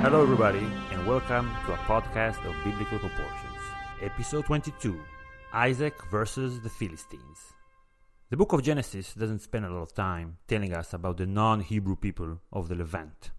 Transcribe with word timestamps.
Hello, 0.00 0.22
everybody, 0.22 0.64
and 0.92 1.06
welcome 1.08 1.50
to 1.66 1.72
a 1.72 1.76
podcast 1.78 2.38
of 2.46 2.54
Biblical 2.64 3.00
Proportions, 3.00 3.60
episode 4.00 4.44
22 4.44 4.98
Isaac 5.52 5.94
versus 6.08 6.60
the 6.60 6.70
Philistines. 6.70 7.52
The 8.30 8.36
book 8.36 8.52
of 8.52 8.62
Genesis 8.62 9.12
doesn't 9.12 9.40
spend 9.40 9.64
a 9.64 9.70
lot 9.70 9.82
of 9.82 9.94
time 9.94 10.38
telling 10.46 10.72
us 10.72 10.94
about 10.94 11.16
the 11.16 11.26
non 11.26 11.60
Hebrew 11.60 11.96
people 11.96 12.38
of 12.52 12.68
the 12.68 12.76
Levant, 12.76 13.32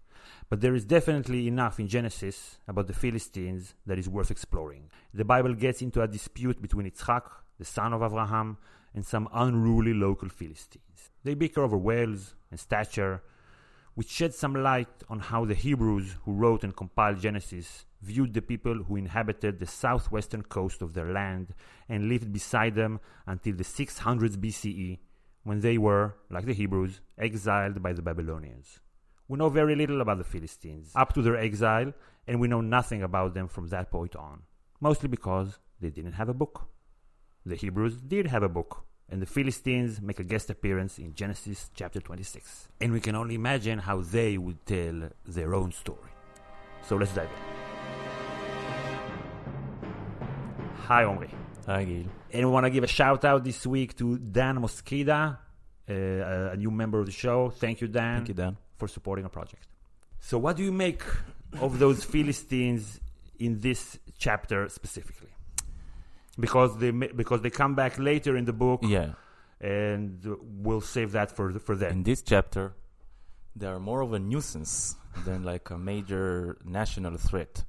but 0.50 0.60
there 0.60 0.74
is 0.74 0.84
definitely 0.84 1.48
enough 1.48 1.80
in 1.80 1.88
Genesis 1.88 2.58
about 2.68 2.88
the 2.88 2.92
Philistines 2.92 3.74
that 3.86 3.98
is 3.98 4.06
worth 4.06 4.30
exploring. 4.30 4.90
The 5.14 5.24
Bible 5.24 5.54
gets 5.54 5.80
into 5.80 6.02
a 6.02 6.08
dispute 6.08 6.60
between 6.60 6.90
Yitzchak, 6.90 7.22
the 7.58 7.64
son 7.64 7.94
of 7.94 8.02
Abraham, 8.02 8.58
and 8.94 9.04
some 9.04 9.30
unruly 9.32 9.94
local 9.94 10.28
Philistines. 10.28 11.10
They 11.24 11.32
bicker 11.32 11.62
over 11.62 11.78
wells 11.78 12.34
and 12.50 12.60
stature, 12.60 13.22
which 13.94 14.08
sheds 14.08 14.38
some 14.38 14.54
light 14.54 14.88
on 15.08 15.18
how 15.18 15.44
the 15.44 15.54
Hebrews 15.54 16.16
who 16.24 16.32
wrote 16.32 16.64
and 16.64 16.76
compiled 16.76 17.20
Genesis 17.20 17.86
viewed 18.02 18.32
the 18.32 18.42
people 18.42 18.84
who 18.84 18.96
inhabited 18.96 19.58
the 19.58 19.66
southwestern 19.66 20.42
coast 20.42 20.80
of 20.80 20.94
their 20.94 21.12
land 21.12 21.54
and 21.88 22.08
lived 22.08 22.32
beside 22.32 22.74
them 22.74 23.00
until 23.26 23.54
the 23.54 23.64
600s 23.64 24.36
BCE, 24.36 24.98
when 25.42 25.60
they 25.60 25.78
were, 25.78 26.14
like 26.30 26.46
the 26.46 26.54
Hebrews, 26.54 27.00
exiled 27.18 27.82
by 27.82 27.92
the 27.92 28.02
Babylonians. 28.02 28.80
We 29.28 29.38
know 29.38 29.48
very 29.48 29.74
little 29.74 30.00
about 30.00 30.18
the 30.18 30.24
Philistines 30.24 30.92
up 30.94 31.12
to 31.14 31.22
their 31.22 31.36
exile, 31.36 31.92
and 32.26 32.40
we 32.40 32.48
know 32.48 32.60
nothing 32.60 33.02
about 33.02 33.34
them 33.34 33.48
from 33.48 33.68
that 33.68 33.90
point 33.90 34.16
on, 34.16 34.42
mostly 34.80 35.08
because 35.08 35.58
they 35.80 35.90
didn't 35.90 36.12
have 36.12 36.28
a 36.28 36.34
book. 36.34 36.68
The 37.46 37.56
Hebrews 37.56 37.96
did 37.96 38.26
have 38.26 38.42
a 38.42 38.48
book, 38.48 38.84
and 39.10 39.20
the 39.20 39.26
Philistines 39.26 40.00
make 40.00 40.20
a 40.20 40.24
guest 40.24 40.50
appearance 40.50 40.98
in 40.98 41.14
Genesis 41.14 41.70
chapter 41.74 42.00
26. 42.00 42.68
And 42.80 42.92
we 42.92 43.00
can 43.00 43.14
only 43.16 43.34
imagine 43.34 43.78
how 43.80 44.00
they 44.02 44.38
would 44.38 44.64
tell 44.66 45.10
their 45.26 45.54
own 45.54 45.72
story. 45.72 46.10
So 46.86 46.96
let's 46.96 47.12
dive 47.12 47.28
in. 47.28 47.40
Hi, 50.86 51.04
Omri. 51.04 51.30
Hi, 51.66 51.84
Gil. 51.84 52.04
And 52.32 52.46
we 52.46 52.52
want 52.52 52.66
to 52.66 52.70
give 52.70 52.84
a 52.84 52.88
shout 52.88 53.24
out 53.24 53.44
this 53.44 53.66
week 53.66 53.96
to 53.98 54.18
Dan 54.18 54.58
Mosqueda, 54.58 55.38
uh, 55.88 55.92
a 55.92 56.56
new 56.56 56.70
member 56.70 56.98
of 57.00 57.06
the 57.06 57.12
show. 57.12 57.50
Thank 57.50 57.80
you, 57.80 57.88
Dan, 57.88 58.16
Thank 58.18 58.28
you, 58.28 58.34
Dan. 58.34 58.56
for 58.76 58.88
supporting 58.88 59.24
our 59.24 59.30
project. 59.30 59.66
So, 60.20 60.38
what 60.38 60.56
do 60.56 60.62
you 60.62 60.72
make 60.72 61.02
of 61.60 61.78
those 61.78 62.04
Philistines 62.04 63.00
in 63.38 63.60
this 63.60 63.98
chapter 64.18 64.68
specifically? 64.68 65.30
Because 66.40 66.78
they 66.78 66.90
because 66.90 67.40
they 67.42 67.50
come 67.50 67.74
back 67.74 67.98
later 67.98 68.36
in 68.36 68.44
the 68.44 68.52
book, 68.52 68.80
Yeah. 68.82 69.12
and 69.60 70.24
we'll 70.64 70.80
save 70.80 71.12
that 71.12 71.30
for 71.30 71.46
for 71.58 71.74
them. 71.76 71.90
In 71.92 72.02
this 72.02 72.22
chapter, 72.22 72.72
they 73.56 73.66
are 73.66 73.80
more 73.80 74.00
of 74.00 74.12
a 74.12 74.18
nuisance 74.18 74.96
than 75.24 75.44
like 75.44 75.70
a 75.70 75.78
major 75.78 76.56
national 76.64 77.16
threat. 77.18 77.64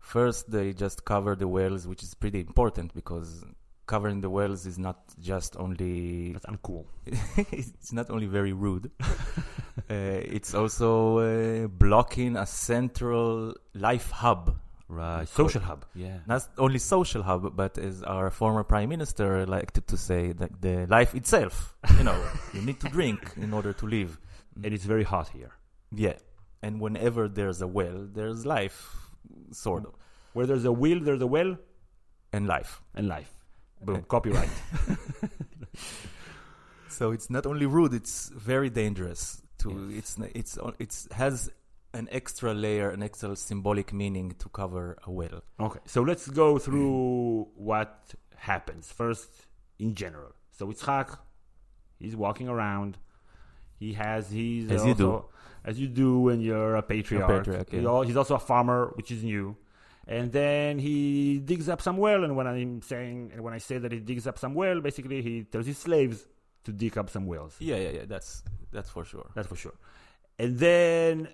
First, 0.00 0.50
they 0.50 0.72
just 0.72 1.04
cover 1.04 1.34
the 1.34 1.48
wells, 1.48 1.86
which 1.86 2.02
is 2.02 2.14
pretty 2.14 2.40
important 2.40 2.94
because 2.94 3.44
covering 3.86 4.20
the 4.20 4.30
wells 4.30 4.66
is 4.66 4.78
not 4.78 4.98
just 5.20 5.56
only 5.56 6.32
That's 6.32 6.46
uncool. 6.46 6.84
it's 7.52 7.92
not 7.92 8.10
only 8.10 8.26
very 8.26 8.52
rude. 8.52 8.90
uh, 9.00 9.94
it's 10.36 10.54
also 10.54 11.18
uh, 11.18 11.66
blocking 11.68 12.36
a 12.36 12.46
central 12.46 13.54
life 13.74 14.10
hub. 14.10 14.56
Right, 14.88 15.28
social 15.28 15.60
hub. 15.62 15.84
Yeah, 15.94 16.18
Not 16.26 16.46
only 16.58 16.78
social 16.78 17.22
hub, 17.22 17.56
but 17.56 17.76
as 17.76 18.02
our 18.04 18.30
former 18.30 18.62
prime 18.62 18.88
minister 18.88 19.44
liked 19.46 19.84
to 19.88 19.96
say, 19.96 20.32
that 20.32 20.60
the 20.62 20.86
life 20.86 21.14
itself. 21.14 21.74
You 21.98 22.04
know, 22.04 22.24
you 22.54 22.62
need 22.62 22.78
to 22.80 22.88
drink 22.88 23.32
in 23.36 23.52
order 23.52 23.72
to 23.72 23.86
live. 23.86 24.18
and 24.64 24.72
it's 24.72 24.84
very 24.84 25.02
hot 25.04 25.28
here. 25.30 25.50
Yeah, 25.90 26.18
and 26.62 26.80
whenever 26.80 27.28
there's 27.28 27.60
a 27.62 27.66
well, 27.66 28.06
there's 28.12 28.46
life, 28.46 28.78
sort 29.50 29.86
of, 29.86 29.92
Where 30.34 30.46
there's 30.46 30.64
a 30.64 30.72
will, 30.72 31.00
there's 31.00 31.20
a 31.22 31.26
well, 31.26 31.56
and 32.32 32.46
life. 32.46 32.80
and 32.94 33.08
life. 33.08 33.32
Boom, 33.82 34.02
copyright. 34.08 34.48
So 36.88 37.10
it's 37.12 37.28
not 37.28 37.44
only 37.46 37.66
rude; 37.66 37.92
it's 37.92 38.30
very 38.30 38.70
dangerous. 38.70 39.42
To 39.58 39.70
Yes. 39.90 40.16
it's 40.18 40.18
it's 40.34 40.58
it's 40.78 41.08
has 41.12 41.50
an 41.96 42.08
extra 42.10 42.52
layer, 42.54 42.88
an 42.90 43.02
extra 43.02 43.34
symbolic 43.36 43.92
meaning 43.92 44.28
to 44.42 44.48
cover 44.60 44.84
a 45.06 45.10
well. 45.10 45.42
Okay, 45.58 45.80
so 45.86 46.02
let's 46.02 46.26
go 46.28 46.58
through 46.58 47.48
what 47.54 47.90
happens 48.36 48.84
first 49.00 49.30
in 49.78 49.94
general. 49.94 50.32
So 50.52 50.66
Yitzchak, 50.68 51.18
he's 51.98 52.16
walking 52.16 52.48
around. 52.48 52.98
He 53.78 53.92
has 53.94 54.30
he's 54.30 54.70
As 54.70 54.84
you 54.84 54.94
do. 54.94 55.24
as 55.64 55.78
you 55.80 55.88
do 55.88 56.20
when 56.20 56.40
you're 56.40 56.76
a 56.76 56.82
patriarch. 56.82 57.28
patriarch, 57.44 57.68
yeah. 57.72 58.04
He's 58.04 58.16
also 58.16 58.34
a 58.36 58.44
farmer, 58.52 58.92
which 58.94 59.10
is 59.10 59.22
new. 59.22 59.56
And 60.08 60.30
then 60.30 60.78
he 60.78 61.40
digs 61.40 61.68
up 61.68 61.82
some 61.82 61.96
well. 61.96 62.22
And 62.24 62.36
when 62.36 62.46
I'm 62.46 62.80
saying, 62.82 63.32
and 63.32 63.42
when 63.42 63.52
I 63.52 63.58
say 63.58 63.78
that 63.78 63.90
he 63.90 63.98
digs 63.98 64.26
up 64.26 64.38
some 64.38 64.54
well, 64.54 64.80
basically 64.80 65.20
he 65.20 65.42
tells 65.42 65.66
his 65.66 65.78
slaves 65.78 66.26
to 66.64 66.72
dig 66.72 66.96
up 66.96 67.10
some 67.10 67.26
wells. 67.26 67.56
Yeah, 67.58 67.76
yeah, 67.76 67.90
yeah. 67.90 68.04
That's 68.06 68.42
that's 68.72 68.88
for 68.88 69.04
sure. 69.04 69.28
That's 69.34 69.48
for 69.48 69.56
sure. 69.56 69.74
And 70.38 70.58
then 70.58 71.28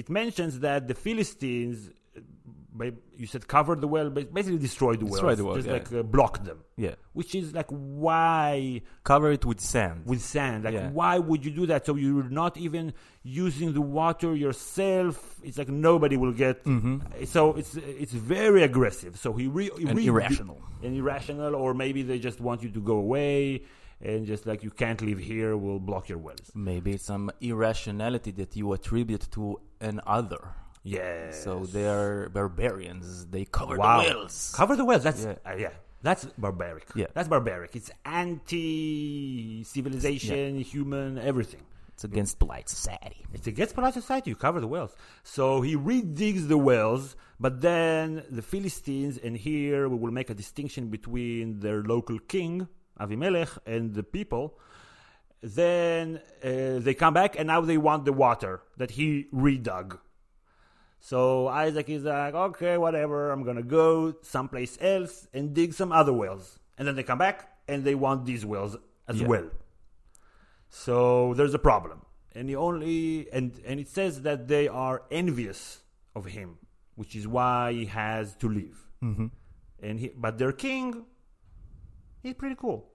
it 0.00 0.06
mentions 0.20 0.52
that 0.66 0.80
the 0.90 0.94
Philistines, 1.06 1.78
uh, 2.16 2.90
you 3.22 3.26
said 3.32 3.42
covered 3.56 3.80
the 3.84 3.88
well, 3.94 4.08
but 4.16 4.24
basically 4.38 4.58
destroyed 4.68 4.98
the 5.00 5.06
wells. 5.06 5.16
Destroyed 5.16 5.38
the 5.40 5.44
well, 5.46 5.56
Just 5.60 5.68
yeah. 5.68 5.72
like 5.78 5.88
uh, 5.92 6.02
blocked 6.16 6.44
them. 6.44 6.58
Yeah, 6.86 6.94
Which 7.18 7.34
is 7.40 7.46
like, 7.60 7.70
why 8.06 8.82
cover 9.10 9.28
it 9.32 9.44
with 9.50 9.60
sand. 9.60 9.98
with 10.04 10.20
sand? 10.34 10.64
Like, 10.64 10.74
Yeah. 10.74 10.90
why 10.90 11.14
would 11.28 11.42
you 11.46 11.50
do 11.60 11.64
that? 11.72 11.80
So 11.86 11.92
you're 11.96 12.28
not 12.42 12.54
even 12.66 12.92
using 13.22 13.68
the 13.78 13.80
water 13.80 14.30
yourself. 14.36 15.16
It's 15.42 15.58
like 15.58 15.70
nobody 15.90 16.16
will 16.22 16.32
get. 16.44 16.56
mm-hmm. 16.64 17.24
So 17.24 17.54
it's 17.60 17.72
it's 18.02 18.12
very 18.36 18.62
aggressive. 18.70 19.12
So 19.24 19.32
he, 19.32 19.46
re- 19.58 19.70
and 19.88 19.96
re- 19.96 20.06
irrational. 20.12 20.58
and 20.84 20.92
irrational, 21.02 21.52
or 21.62 21.72
maybe 21.84 22.00
they 22.10 22.18
just 22.28 22.38
want 22.40 22.58
you 22.64 22.70
to 22.70 22.80
go 22.80 22.96
away 23.06 23.62
and 24.00 24.26
just 24.26 24.46
like 24.46 24.62
you 24.62 24.70
can't 24.70 25.00
live 25.02 25.18
here, 25.18 25.56
we'll 25.56 25.80
block 25.80 26.08
your 26.08 26.18
wells. 26.18 26.50
Maybe 26.54 26.92
it's 26.92 27.04
some 27.04 27.30
irrationality 27.40 28.30
that 28.32 28.56
you 28.56 28.72
attribute 28.72 29.28
to 29.32 29.60
an 29.80 30.00
other. 30.06 30.48
Yeah. 30.82 31.32
So 31.32 31.66
they 31.66 31.86
are 31.88 32.28
barbarians. 32.28 33.26
They 33.26 33.44
cover 33.44 33.76
Wow. 33.76 34.02
the 34.02 34.08
wells. 34.10 34.52
Cover 34.54 34.76
the 34.76 34.84
wells. 34.84 35.02
That's 35.02 35.24
Yeah. 35.24 35.34
yeah. 35.44 35.52
Uh, 35.52 35.56
yeah. 35.56 35.70
That's 36.02 36.24
barbaric. 36.38 36.86
Yeah. 36.94 37.06
That's 37.14 37.28
barbaric. 37.28 37.74
It's 37.74 37.90
anti-civilization, 38.04 40.58
human, 40.60 41.18
everything. 41.18 41.62
It's 41.94 42.04
against 42.04 42.38
polite 42.38 42.68
society. 42.68 43.24
It's 43.32 43.46
against 43.46 43.74
polite 43.74 43.94
society. 43.94 44.30
You 44.30 44.36
cover 44.36 44.60
the 44.60 44.66
wells. 44.68 44.94
So 45.24 45.62
he 45.62 45.74
redigs 45.76 46.46
the 46.46 46.58
wells, 46.58 47.16
but 47.40 47.62
then 47.62 48.22
the 48.30 48.42
Philistines, 48.42 49.16
and 49.18 49.34
here 49.36 49.88
we 49.88 49.96
will 49.96 50.12
make 50.12 50.28
a 50.28 50.34
distinction 50.34 50.88
between 50.88 51.60
their 51.60 51.82
local 51.82 52.18
king, 52.18 52.68
Avimelech, 53.00 53.58
and 53.66 53.94
the 53.94 54.02
people. 54.02 54.58
Then 55.42 56.20
uh, 56.42 56.78
they 56.80 56.94
come 56.94 57.14
back, 57.14 57.38
and 57.38 57.46
now 57.46 57.60
they 57.60 57.76
want 57.78 58.04
the 58.04 58.12
water 58.12 58.62
that 58.78 58.92
he 58.92 59.26
redug. 59.34 59.98
So 61.00 61.46
Isaac 61.46 61.88
is 61.88 62.02
like, 62.04 62.34
okay, 62.34 62.78
whatever, 62.78 63.30
I'm 63.30 63.44
gonna 63.44 63.62
go 63.62 64.14
someplace 64.22 64.76
else 64.80 65.28
and 65.32 65.54
dig 65.54 65.72
some 65.72 65.92
other 65.92 66.12
wells. 66.12 66.58
And 66.78 66.88
then 66.88 66.96
they 66.96 67.04
come 67.04 67.18
back 67.18 67.48
and 67.68 67.84
they 67.84 67.94
want 67.94 68.24
these 68.24 68.44
wells 68.44 68.76
as 69.06 69.20
Yeah. 69.20 69.28
well. 69.28 69.50
So 70.68 71.34
there's 71.34 71.54
a 71.54 71.58
problem. 71.60 72.02
And 72.34 72.48
he 72.48 72.56
only 72.56 73.30
and 73.32 73.52
and 73.64 73.78
it 73.78 73.88
says 73.88 74.22
that 74.22 74.48
they 74.48 74.66
are 74.68 75.02
envious 75.10 75.80
of 76.14 76.26
him, 76.26 76.58
which 76.96 77.14
is 77.14 77.26
why 77.28 77.72
he 77.72 77.86
has 77.86 78.34
to 78.36 78.48
leave. 78.48 78.78
Mm-hmm. 79.02 79.26
And 79.82 80.00
he 80.00 80.08
but 80.16 80.38
their 80.38 80.52
king 80.52 81.04
he's 82.26 82.34
pretty 82.34 82.56
cool. 82.56 82.86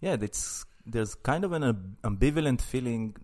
Yeah, 0.00 0.16
it's 0.20 0.64
there's 0.86 1.14
kind 1.14 1.44
of 1.44 1.52
an 1.52 1.96
ambivalent 2.04 2.60
feeling 2.60 3.16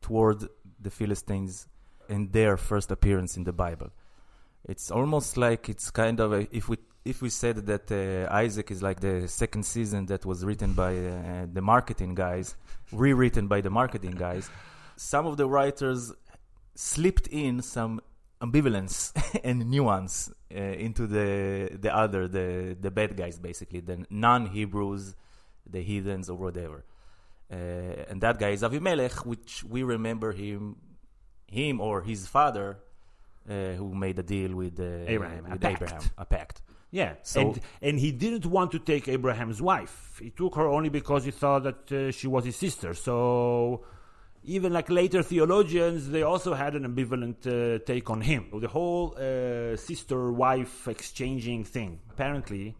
toward 0.00 0.46
the 0.80 0.90
Philistines 0.90 1.66
in 2.08 2.30
their 2.30 2.56
first 2.56 2.90
appearance 2.90 3.36
in 3.36 3.44
the 3.44 3.52
Bible. 3.52 3.90
It's 4.64 4.90
almost 4.90 5.36
like 5.36 5.68
it's 5.68 5.90
kind 5.90 6.20
of 6.20 6.32
a, 6.32 6.48
if 6.54 6.68
we 6.68 6.76
if 7.04 7.22
we 7.22 7.30
said 7.30 7.66
that 7.66 7.90
uh, 7.90 8.30
Isaac 8.32 8.70
is 8.70 8.82
like 8.82 9.00
the 9.00 9.26
second 9.28 9.64
season 9.64 10.06
that 10.06 10.26
was 10.26 10.44
written 10.44 10.74
by 10.74 10.96
uh, 10.96 11.46
the 11.50 11.62
marketing 11.62 12.14
guys, 12.14 12.56
rewritten 12.92 13.46
by 13.48 13.60
the 13.62 13.70
marketing 13.70 14.16
guys, 14.26 14.50
some 14.96 15.26
of 15.26 15.36
the 15.36 15.46
writers 15.46 16.12
slipped 16.74 17.26
in 17.28 17.62
some 17.62 18.00
ambivalence 18.42 19.12
and 19.44 19.70
nuance 19.70 20.30
uh, 20.54 20.58
into 20.58 21.06
the 21.06 21.76
the 21.80 21.94
other 21.94 22.26
the 22.28 22.76
the 22.80 22.90
bad 22.90 23.16
guys 23.16 23.38
basically 23.38 23.80
the 23.80 24.06
non-Hebrews, 24.10 25.14
the 25.70 25.82
heathens 25.82 26.30
or 26.30 26.36
whatever. 26.36 26.84
Uh, 27.50 27.56
and 28.10 28.20
that 28.20 28.38
guy 28.38 28.50
is 28.50 28.62
Avimelech, 28.62 29.24
which 29.24 29.64
we 29.64 29.82
remember 29.82 30.32
him, 30.32 30.76
him 31.46 31.80
or 31.80 32.02
his 32.02 32.26
father, 32.26 32.78
uh, 33.48 33.72
who 33.72 33.94
made 33.94 34.18
a 34.18 34.22
deal 34.22 34.54
with, 34.54 34.78
uh, 34.78 34.84
Abraham, 35.06 35.46
a 35.46 35.50
with 35.52 35.60
pact. 35.62 35.82
Abraham, 35.82 36.02
a 36.18 36.24
pact. 36.26 36.60
Yeah, 36.90 37.14
So- 37.22 37.40
and 37.40 37.60
and 37.82 37.98
he 37.98 38.12
didn't 38.12 38.46
want 38.46 38.72
to 38.72 38.78
take 38.78 39.08
Abraham's 39.08 39.60
wife. 39.62 40.18
He 40.22 40.30
took 40.30 40.54
her 40.56 40.66
only 40.66 40.88
because 40.90 41.24
he 41.24 41.30
thought 41.30 41.62
that 41.64 41.92
uh, 41.92 42.10
she 42.10 42.26
was 42.26 42.44
his 42.46 42.56
sister. 42.56 42.92
So 42.94 43.84
even 44.56 44.72
like 44.72 44.88
later 44.90 45.22
theologians, 45.22 46.08
they 46.08 46.22
also 46.22 46.54
had 46.54 46.72
an 46.74 46.84
ambivalent 46.90 47.38
uh, 47.46 47.78
take 47.84 48.08
on 48.14 48.20
him. 48.20 48.42
The 48.66 48.68
whole 48.68 49.14
uh, 49.16 49.76
sister 49.76 50.32
wife 50.32 50.88
exchanging 50.88 51.64
thing. 51.64 52.00
Apparently, 52.10 52.74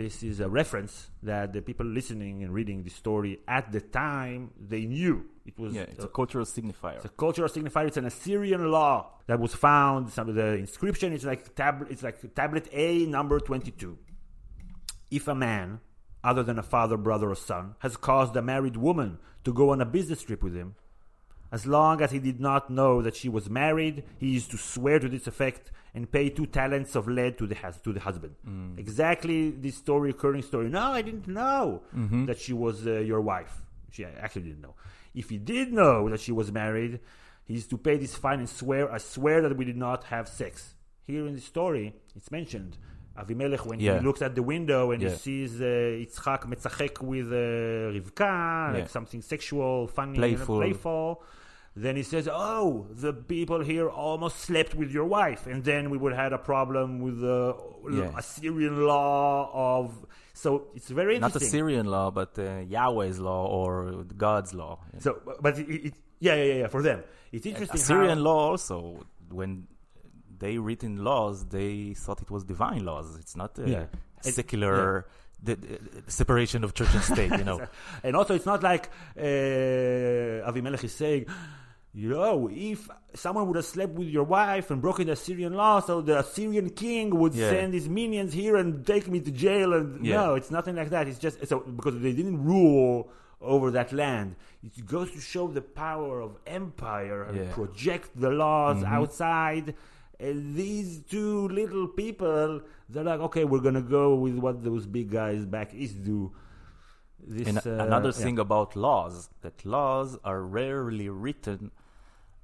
this 0.00 0.22
is 0.22 0.40
a 0.40 0.48
reference 0.48 1.08
that 1.22 1.52
the 1.54 1.62
people 1.62 1.86
listening 1.86 2.42
and 2.42 2.52
reading 2.52 2.82
the 2.82 2.90
story 2.90 3.40
at 3.48 3.72
the 3.72 3.80
time 3.80 4.50
they 4.72 4.84
knew 4.84 5.24
it 5.46 5.58
was 5.58 5.72
Yeah, 5.72 5.82
it's 5.92 6.04
a 6.04 6.08
cultural 6.08 6.44
signifier. 6.44 6.96
it's 6.96 7.06
a 7.06 7.16
cultural 7.24 7.48
signifier. 7.48 7.86
It's 7.86 7.96
an 7.96 8.04
Assyrian 8.04 8.70
law 8.70 8.94
that 9.28 9.40
was 9.40 9.54
found. 9.54 10.10
Some 10.10 10.28
of 10.28 10.34
the 10.34 10.48
inscription 10.64 11.14
is 11.14 11.24
like 11.24 11.54
tab. 11.54 11.86
It's 11.88 12.02
like 12.02 12.16
tablet 12.34 12.68
A, 12.70 13.06
number 13.06 13.40
twenty-two. 13.40 13.96
If 15.10 15.26
a 15.26 15.34
man, 15.34 15.80
other 16.22 16.42
than 16.42 16.58
a 16.58 16.62
father, 16.62 16.98
brother, 16.98 17.30
or 17.30 17.34
son, 17.34 17.76
has 17.78 17.96
caused 17.96 18.36
a 18.36 18.42
married 18.42 18.76
woman 18.76 19.18
to 19.44 19.54
go 19.54 19.70
on 19.70 19.80
a 19.80 19.86
business 19.86 20.20
trip 20.22 20.42
with 20.42 20.54
him, 20.54 20.74
as 21.50 21.66
long 21.66 22.00
as 22.02 22.10
he 22.10 22.18
did 22.18 22.40
not 22.40 22.68
know 22.70 23.02
that 23.02 23.16
she 23.16 23.28
was 23.28 23.48
married, 23.48 24.04
he 24.18 24.36
is 24.36 24.46
to 24.48 24.56
swear 24.58 24.98
to 24.98 25.08
this 25.08 25.26
effect 25.26 25.70
and 25.94 26.10
pay 26.10 26.28
two 26.28 26.46
talents 26.46 26.94
of 26.94 27.08
lead 27.08 27.38
to 27.38 27.46
the 27.46 27.54
hus- 27.54 27.80
to 27.80 27.92
the 27.92 28.00
husband. 28.00 28.34
Exactly 28.78 29.50
this 29.50 29.76
story, 29.76 30.08
recurring 30.12 30.42
story. 30.42 30.68
No, 30.68 30.92
I 30.92 31.02
didn't 31.02 31.26
know 31.28 31.82
that 32.26 32.38
she 32.38 32.52
was 32.52 32.86
uh, 32.86 33.00
your 33.00 33.20
wife. 33.20 33.62
She 33.90 34.04
actually 34.04 34.42
didn't 34.42 34.60
know. 34.60 34.74
If 35.14 35.30
he 35.30 35.38
did 35.38 35.72
know 35.72 36.08
that 36.10 36.20
she 36.20 36.32
was 36.32 36.52
married, 36.52 37.00
he 37.44 37.54
is 37.54 37.66
to 37.68 37.78
pay 37.78 37.96
this 37.96 38.14
fine 38.14 38.38
and 38.40 38.48
swear. 38.48 38.92
I 38.92 38.98
swear 38.98 39.40
that 39.42 39.56
we 39.56 39.64
did 39.64 39.76
not 39.76 40.04
have 40.04 40.28
sex. 40.28 40.74
Here 41.02 41.26
in 41.26 41.34
the 41.34 41.40
story, 41.40 41.94
it's 42.14 42.30
mentioned. 42.30 42.76
Avimelech, 43.22 43.64
when 43.66 43.78
Yeah. 43.80 43.98
he 43.98 44.04
looks 44.06 44.22
at 44.22 44.34
the 44.34 44.42
window 44.54 44.82
and 44.92 45.02
Yeah. 45.02 45.10
he 45.10 45.16
sees 45.16 45.60
uh, 45.60 45.64
Yitzchak 46.02 46.40
metzachek 46.50 47.00
with 47.02 47.28
uh, 47.32 47.92
Rivka, 47.94 48.74
like 48.74 48.88
something 48.88 49.22
sexual, 49.22 49.86
funny, 49.88 50.18
Playful. 50.18 50.54
and 50.62 50.72
playful. 50.72 51.22
Then 51.76 51.94
he 51.96 52.02
says, 52.02 52.28
"Oh, 52.32 52.86
the 53.04 53.12
people 53.12 53.60
here 53.72 53.88
almost 53.88 54.36
slept 54.48 54.74
with 54.74 54.90
your 54.90 55.04
wife," 55.18 55.46
and 55.46 55.62
then 55.62 55.90
we 55.90 55.96
would 56.00 56.12
have 56.12 56.22
had 56.24 56.32
a 56.32 56.42
problem 56.52 56.98
with 57.04 57.20
the 57.20 57.54
Yeah. 57.90 58.10
Assyrian 58.20 58.76
law 58.92 59.50
of. 59.78 59.84
So 60.34 60.48
it's 60.74 60.88
very 61.00 61.14
interesting. 61.16 61.40
Not. 61.40 61.48
Assyrian 61.48 61.86
law, 61.86 62.10
but 62.10 62.32
uh, 62.38 62.44
Yahweh's 62.76 63.18
law 63.20 63.46
or 63.46 64.04
God's 64.26 64.54
law. 64.54 64.74
So, 64.98 65.10
but 65.40 65.58
it, 65.58 65.68
it, 65.88 65.94
yeah, 66.20 66.34
yeah, 66.34 66.44
yeah, 66.44 66.54
yeah, 66.62 66.66
for 66.68 66.82
them, 66.82 66.98
it's 67.32 67.46
interesting. 67.46 67.76
Assyrian 67.80 68.18
how, 68.18 68.24
law 68.30 68.40
also, 68.50 68.76
when 69.30 69.66
they 70.38 70.58
written 70.58 71.02
laws, 71.04 71.44
they 71.46 71.94
thought 71.94 72.20
it 72.22 72.30
was 72.30 72.44
divine 72.44 72.84
laws. 72.84 73.16
It's 73.18 73.36
not 73.36 73.58
a 73.58 73.68
Yeah. 73.68 73.84
Secular 74.20 75.06
the, 75.42 75.54
the 75.54 75.78
separation 76.10 76.64
of 76.64 76.74
church 76.74 76.92
and 76.94 77.02
state. 77.04 77.30
You 77.30 77.44
know, 77.44 77.60
And 78.04 78.16
also, 78.16 78.34
it's 78.34 78.46
not 78.46 78.62
like 78.62 78.90
uh, 79.16 80.48
Avimelech 80.50 80.82
is 80.84 80.94
saying, 80.94 81.26
you 81.94 82.10
know, 82.10 82.48
if 82.52 82.88
someone 83.14 83.46
would 83.46 83.56
have 83.56 83.64
slept 83.64 83.92
with 83.94 84.08
your 84.08 84.24
wife 84.24 84.70
and 84.70 84.80
broken 84.82 85.06
the 85.06 85.12
Assyrian 85.12 85.54
law, 85.54 85.80
so 85.80 86.00
the 86.00 86.18
Assyrian 86.18 86.70
king 86.70 87.16
would 87.18 87.34
Yeah. 87.34 87.50
send 87.50 87.72
his 87.74 87.88
minions 87.88 88.32
here 88.32 88.56
and 88.56 88.86
take 88.86 89.08
me 89.08 89.20
to 89.20 89.30
jail. 89.30 89.72
And 89.72 90.04
Yeah. 90.04 90.16
no, 90.16 90.34
it's 90.34 90.50
nothing 90.50 90.76
like 90.76 90.90
that. 90.90 91.08
It's 91.08 91.18
just 91.18 91.46
so 91.46 91.60
because 91.60 92.00
they 92.00 92.12
didn't 92.12 92.44
rule 92.44 93.10
over 93.40 93.70
that 93.70 93.92
land. 93.92 94.34
It 94.62 94.84
goes 94.86 95.12
to 95.12 95.20
show 95.20 95.46
the 95.46 95.62
power 95.62 96.20
of 96.20 96.36
empire 96.46 97.22
and 97.22 97.36
Yeah. 97.38 97.52
project 97.52 98.10
the 98.16 98.30
laws 98.30 98.78
Mhm. 98.82 98.92
outside. 98.98 99.74
And 100.20 100.54
these 100.56 101.02
two 101.08 101.48
little 101.48 101.86
people, 101.88 102.62
they're 102.88 103.04
like, 103.04 103.20
okay, 103.20 103.44
we're 103.44 103.60
gonna 103.60 103.82
go 103.82 104.14
with 104.16 104.36
what 104.36 104.62
those 104.64 104.86
big 104.86 105.10
guys 105.10 105.44
back 105.46 105.72
east 105.74 106.02
do. 106.04 106.32
This, 107.20 107.48
and 107.48 107.58
uh, 107.58 107.84
another 107.84 108.08
yeah. 108.08 108.24
thing 108.24 108.38
about 108.38 108.74
laws 108.76 109.28
that 109.42 109.64
laws 109.64 110.18
are 110.24 110.40
rarely 110.42 111.08
written 111.08 111.70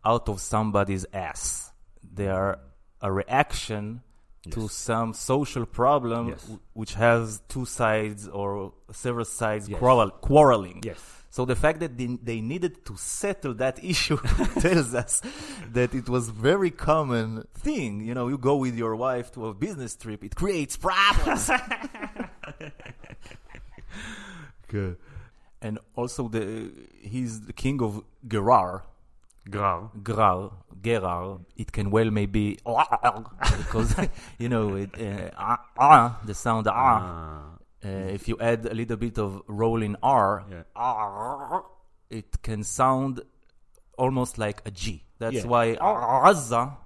out 0.05 0.29
of 0.29 0.41
somebody's 0.41 1.06
ass. 1.12 1.73
They 2.12 2.29
are 2.29 2.59
a 3.00 3.11
reaction 3.12 4.03
to 4.50 4.69
some 4.69 5.15
social 5.15 5.65
problem 5.65 6.29
Yes. 6.29 6.43
w- 6.43 6.61
which 6.75 6.94
has 6.94 7.41
two 7.49 7.65
sides 7.65 8.29
or 8.29 8.73
several 8.93 9.25
sides 9.25 9.69
Yes. 9.69 9.79
quarrel- 9.79 10.11
quarreling. 10.11 10.82
Yes. 10.85 11.00
So 11.35 11.45
the 11.45 11.57
fact 11.57 11.81
that 11.81 11.99
they, 11.99 12.07
they 12.23 12.41
needed 12.41 12.85
to 12.87 12.97
settle 12.97 13.55
that 13.55 13.83
issue 13.93 14.19
tells 14.61 14.95
us 14.95 15.21
that 15.73 15.93
it 15.93 16.09
was 16.09 16.31
very 16.31 16.71
common 16.71 17.49
thing. 17.55 18.03
You 18.07 18.15
know, 18.15 18.29
you 18.29 18.39
go 18.39 18.55
with 18.55 18.77
your 18.77 18.95
wife 18.95 19.33
to 19.33 19.49
a 19.49 19.53
business 19.53 19.97
trip, 19.97 20.23
it 20.23 20.37
creates 20.37 20.77
problems. 20.77 21.51
Good. 24.69 24.97
and 25.61 25.81
also 25.97 26.29
the 26.29 26.71
he's 27.01 27.41
the 27.41 27.53
king 27.53 27.83
of 27.83 28.05
Gerar. 28.29 28.85
Grav. 29.51 29.91
Gral, 30.05 30.53
Gerar, 30.83 31.39
it 31.57 31.73
can 31.73 31.91
well 31.91 32.11
maybe 32.13 32.59
because 33.59 33.95
you 34.39 34.49
know 34.49 34.77
it, 34.77 34.91
uh, 34.99 35.31
ah, 35.37 35.61
ah, 35.79 36.21
the 36.25 36.33
sound 36.33 36.69
ah. 36.69 37.54
Uh, 37.85 37.89
if 38.15 38.29
you 38.29 38.37
add 38.41 38.65
a 38.67 38.75
little 38.75 38.97
bit 38.97 39.19
of 39.19 39.43
rolling 39.47 39.97
R, 40.03 40.45
Yeah. 40.51 40.63
ah, 40.75 41.63
it 42.11 42.41
can 42.43 42.63
sound 42.65 43.21
almost 43.99 44.39
like 44.39 44.63
a 44.65 44.71
G. 44.71 45.05
That's 45.19 45.37
Yeah. 45.37 45.47
why 45.47 45.77
Azza, 45.77 46.77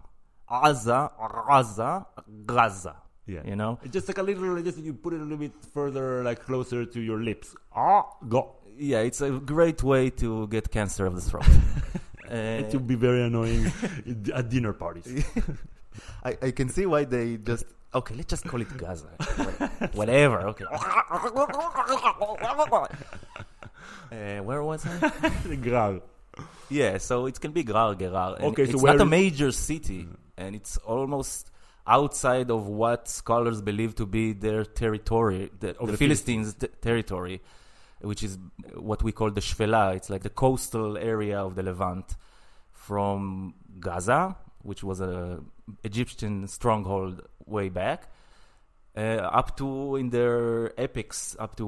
Azza, 0.50 1.10
Raza, 1.46 2.06
Gaza. 2.46 2.96
Yeah. 3.26 3.42
You 3.44 3.56
know? 3.56 3.78
It's 3.82 3.92
just 3.92 4.08
like 4.08 4.18
a 4.18 4.22
little, 4.22 4.60
just 4.62 4.78
you 4.78 4.94
put 4.94 5.12
it 5.12 5.20
a 5.20 5.22
little 5.22 5.36
bit 5.38 5.52
further, 5.74 6.22
like 6.24 6.44
closer 6.44 6.84
to 6.86 7.00
your 7.00 7.18
lips. 7.22 7.54
Ah, 7.74 8.04
go. 8.28 8.56
Yeah, 8.76 9.00
it's 9.00 9.20
a 9.20 9.30
great 9.30 9.82
way 9.82 10.10
to 10.22 10.46
get 10.48 10.70
cancer 10.70 11.04
of 11.06 11.14
the 11.14 11.20
throat. 11.20 11.46
uh, 12.30 12.34
It 12.34 12.72
will 12.72 12.80
be 12.80 12.94
very 12.94 13.22
annoying 13.22 13.70
at 14.34 14.48
dinner 14.48 14.72
parties. 14.72 15.24
I, 16.24 16.38
I 16.40 16.50
can 16.52 16.68
see 16.70 16.86
why 16.86 17.04
they 17.04 17.36
just 17.38 17.64
okay. 17.94 18.14
Let's 18.14 18.30
just 18.30 18.44
call 18.44 18.60
it 18.60 18.76
Gaza. 18.76 19.06
Whatever. 19.94 20.40
Okay. 20.48 20.64
uh, 20.70 20.78
where 24.42 24.62
was 24.62 24.86
I? 24.86 25.56
Grav. 25.62 26.02
yeah, 26.68 26.98
so 26.98 27.26
it 27.26 27.40
can 27.40 27.52
be 27.52 27.62
Grar 27.62 27.94
Gerar. 27.94 28.36
Okay, 28.40 28.66
so 28.66 28.72
it's 28.72 28.82
not 28.82 29.00
a 29.00 29.04
major 29.04 29.52
city, 29.52 30.06
and 30.36 30.54
it's 30.54 30.76
almost 30.78 31.50
outside 31.86 32.50
of 32.50 32.66
what 32.66 33.08
scholars 33.08 33.62
believe 33.62 33.94
to 33.96 34.06
be 34.06 34.32
their 34.32 34.64
territory, 34.64 35.50
the, 35.58 35.74
the, 35.80 35.86
the 35.86 35.96
Philistines' 35.96 36.54
t- 36.54 36.68
territory, 36.82 37.40
which 38.00 38.22
is 38.22 38.38
what 38.74 39.02
we 39.02 39.12
call 39.12 39.30
the 39.30 39.40
Shvela. 39.40 39.96
It's 39.96 40.10
like 40.10 40.22
the 40.22 40.30
coastal 40.30 40.98
area 40.98 41.40
of 41.40 41.54
the 41.54 41.62
Levant, 41.62 42.16
from 42.88 43.54
Gaza, 43.78 44.34
which 44.68 44.82
was 44.90 44.98
a 45.00 45.40
Egyptian 45.90 46.34
stronghold 46.48 47.14
way 47.46 47.68
back, 47.82 48.00
uh, 48.96 49.00
up 49.40 49.48
to 49.58 49.96
in 49.96 50.06
their 50.10 50.78
epics 50.86 51.18
up 51.44 51.52
to 51.56 51.64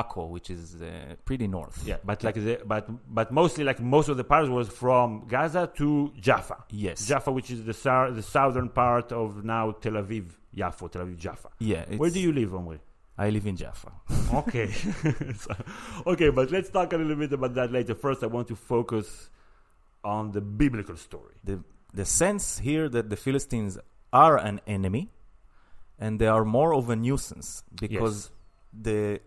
Akko, 0.00 0.22
which 0.34 0.48
is 0.50 0.64
uh, 0.82 1.14
pretty 1.28 1.46
north. 1.46 1.78
Yeah, 1.90 1.98
but 2.04 2.18
like 2.26 2.34
the, 2.48 2.54
but 2.72 2.84
but 3.18 3.28
mostly 3.40 3.62
like 3.70 3.80
most 3.80 4.08
of 4.12 4.16
the 4.20 4.24
parts 4.32 4.48
was 4.58 4.68
from 4.82 5.26
Gaza 5.28 5.64
to 5.78 6.12
Jaffa. 6.20 6.58
Yes. 6.70 7.06
Jaffa, 7.10 7.30
which 7.38 7.50
is 7.50 7.60
the 7.70 7.74
sou- 7.84 8.12
the 8.18 8.22
southern 8.36 8.68
part 8.68 9.12
of 9.12 9.44
now 9.44 9.64
Tel 9.82 9.92
Aviv, 10.02 10.26
Yafo, 10.56 10.90
Tel 10.90 11.02
Aviv, 11.04 11.18
Jaffa. 11.26 11.48
Yeah. 11.58 11.84
Where 12.02 12.10
do 12.10 12.20
you 12.26 12.32
live, 12.32 12.54
Omri? 12.54 12.78
I 13.18 13.28
live 13.30 13.46
in 13.46 13.56
Jaffa. 13.56 13.90
Okay. 14.42 14.68
So- 15.44 15.54
okay, 16.12 16.30
but 16.30 16.50
let's 16.50 16.70
talk 16.70 16.92
a 16.92 16.96
little 16.96 17.16
bit 17.16 17.32
about 17.32 17.54
that 17.54 17.70
later. 17.70 17.94
First, 17.94 18.22
I 18.22 18.26
want 18.36 18.48
to 18.48 18.56
focus 18.56 19.28
on 20.02 20.32
the 20.32 20.40
biblical 20.40 20.96
story. 20.96 21.34
the 21.44 21.56
the 21.94 22.04
sense 22.04 22.58
here 22.58 22.88
that 22.88 23.10
the 23.10 23.16
Philistines 23.16 23.78
are 24.12 24.36
an 24.38 24.60
enemy 24.66 25.10
and 25.98 26.18
they 26.18 26.26
are 26.26 26.44
more 26.44 26.74
of 26.74 26.88
a 26.90 26.96
nuisance 26.96 27.62
because 27.80 28.30
the 28.72 29.20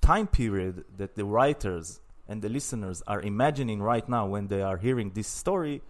time 0.00 0.26
period 0.26 0.84
that 0.96 1.14
the 1.14 1.24
writers 1.24 2.00
and 2.28 2.42
the 2.42 2.48
listeners 2.48 3.02
are 3.06 3.20
imagining 3.20 3.80
right 3.82 4.08
now 4.08 4.26
when 4.26 4.48
they 4.48 4.62
are 4.62 4.76
hearing 4.76 5.10
this 5.14 5.28
story 5.28 5.82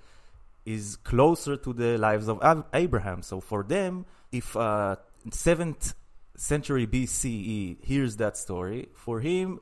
is 0.66 0.96
closer 0.96 1.56
to 1.56 1.72
the 1.72 1.98
lives 1.98 2.28
of 2.28 2.38
Ab- 2.42 2.66
Abraham. 2.72 3.22
So 3.22 3.40
for 3.40 3.62
them, 3.62 4.06
if 4.32 4.56
uh, 4.56 4.96
7th 5.30 5.94
century 6.36 6.86
BCE 6.86 7.84
hears 7.84 8.16
that 8.16 8.36
story, 8.36 8.88
for 8.94 9.20
him 9.20 9.60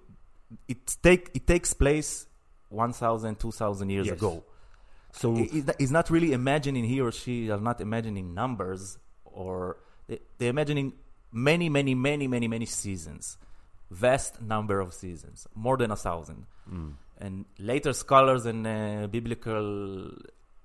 it 0.69 0.97
take 1.03 1.31
it 1.35 1.47
takes 1.47 1.73
place 1.73 2.27
1000 2.69 3.39
2000 3.39 3.91
years 3.91 4.07
Yes. 4.07 4.17
ago. 4.17 4.45
So 5.13 5.35
He- 5.35 5.63
he's 5.79 5.91
not- 5.93 6.11
really 6.11 6.33
imagining 6.33 6.85
he 6.85 7.01
or 7.01 7.13
she 7.13 7.51
are 7.51 7.61
not 7.61 7.81
imagining 7.81 8.35
numbers 8.35 8.99
or 9.25 9.77
they, 10.09 10.19
they're 10.39 10.51
imagining 10.51 10.93
many 11.33 11.69
many 11.69 11.95
many 11.95 12.27
many 12.27 12.49
many 12.49 12.67
seasons. 12.67 13.39
Vast 13.91 14.41
number 14.41 14.81
of 14.81 14.93
seasons 14.95 15.47
more 15.55 15.77
than 15.77 15.91
a 15.91 15.97
thousand. 15.97 16.47
Mm, 16.71 16.95
and 17.19 17.45
later 17.59 17.93
scholars 17.93 18.47
and 18.47 18.67
uh, 18.67 19.07
biblical 19.07 20.11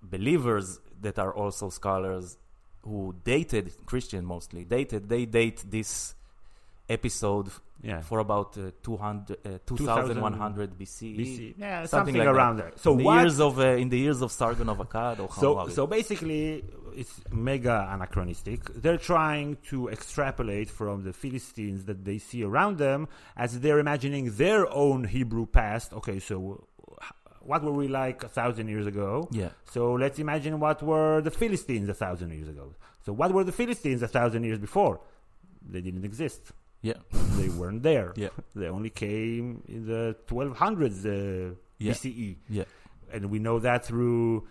believers 0.02 0.80
that 1.02 1.20
are 1.20 1.34
also 1.34 1.70
scholars 1.70 2.38
who 2.84 3.14
dated 3.24 3.74
christian 3.86 4.24
mostly 4.24 4.64
dated 4.64 5.10
they 5.10 5.26
date 5.26 5.64
this 5.70 6.16
episode 6.88 7.50
Yeah. 7.84 8.02
for 8.02 8.20
about 8.20 8.58
uh, 8.58 8.72
200, 8.82 9.38
uh, 9.46 9.60
2100 9.66 10.78
BCE. 10.78 11.18
BC. 11.18 11.54
Yeah, 11.58 11.86
something 11.86 11.88
something, 11.88 12.16
like 12.16 12.28
around 12.28 12.58
that. 12.58 12.64
there. 12.64 12.78
So 12.78 12.94
in 12.94 12.98
the 13.04 13.14
years 13.14 13.40
of 13.40 13.60
uh, 13.60 13.68
in 13.84 13.90
the 13.90 14.00
years 14.00 14.22
of 14.22 14.32
Sargon 14.32 14.70
of 14.70 14.78
Akkad 14.80 15.20
or 15.20 15.30
so 15.30 15.56
Hammurabi. 15.56 15.74
so 15.74 15.88
basically, 15.88 16.64
it's 16.96 17.22
mega 17.32 17.88
anachronistic. 17.92 18.64
They're 18.74 18.98
trying 18.98 19.58
to 19.70 19.90
extrapolate 19.90 20.70
from 20.70 21.04
the 21.04 21.14
Philistines 21.14 21.86
that 21.86 22.04
they 22.04 22.18
see 22.18 22.44
around 22.44 22.78
them 22.80 23.08
as 23.36 23.60
they're 23.60 23.80
imagining 23.80 24.32
their 24.38 24.72
own 24.74 25.04
Hebrew 25.04 25.46
past. 25.46 25.94
Okay, 25.94 26.20
so 26.20 26.68
what 27.42 27.64
were 27.64 27.72
we 27.72 27.88
like 27.88 28.24
a 28.24 28.28
thousand 28.28 28.68
years 28.68 28.88
ago? 28.88 29.30
yeah, 29.32 29.50
So 29.72 29.94
let's 29.94 30.20
imagine 30.20 30.60
what 30.60 30.84
were 30.84 31.22
the 31.22 31.32
Philistines 31.32 31.88
a 31.88 31.94
thousand 31.94 32.32
years 32.32 32.50
ago. 32.50 32.74
So 33.06 33.14
what 33.14 33.32
were 33.32 33.46
the 33.46 33.54
Philistines 33.54 34.02
a 34.04 34.08
thousand 34.08 34.44
years 34.44 34.60
before? 34.60 35.00
They 35.70 35.82
didn't 35.82 36.04
exist. 36.04 36.52
Yeah, 36.82 36.94
They 37.38 37.50
weren't 37.50 37.84
there. 37.84 38.14
yeah, 38.16 38.30
They 38.56 38.68
only 38.68 38.90
came 38.92 39.64
in 39.68 39.86
the 39.88 40.16
1200s 40.28 41.06
uh, 41.06 41.56
Yeah. 41.80 41.94
BCE, 41.94 42.38
yeah, 42.50 42.64
and 43.14 43.30
we 43.30 43.40
know 43.40 43.60
that 43.60 43.86
through 43.86 44.48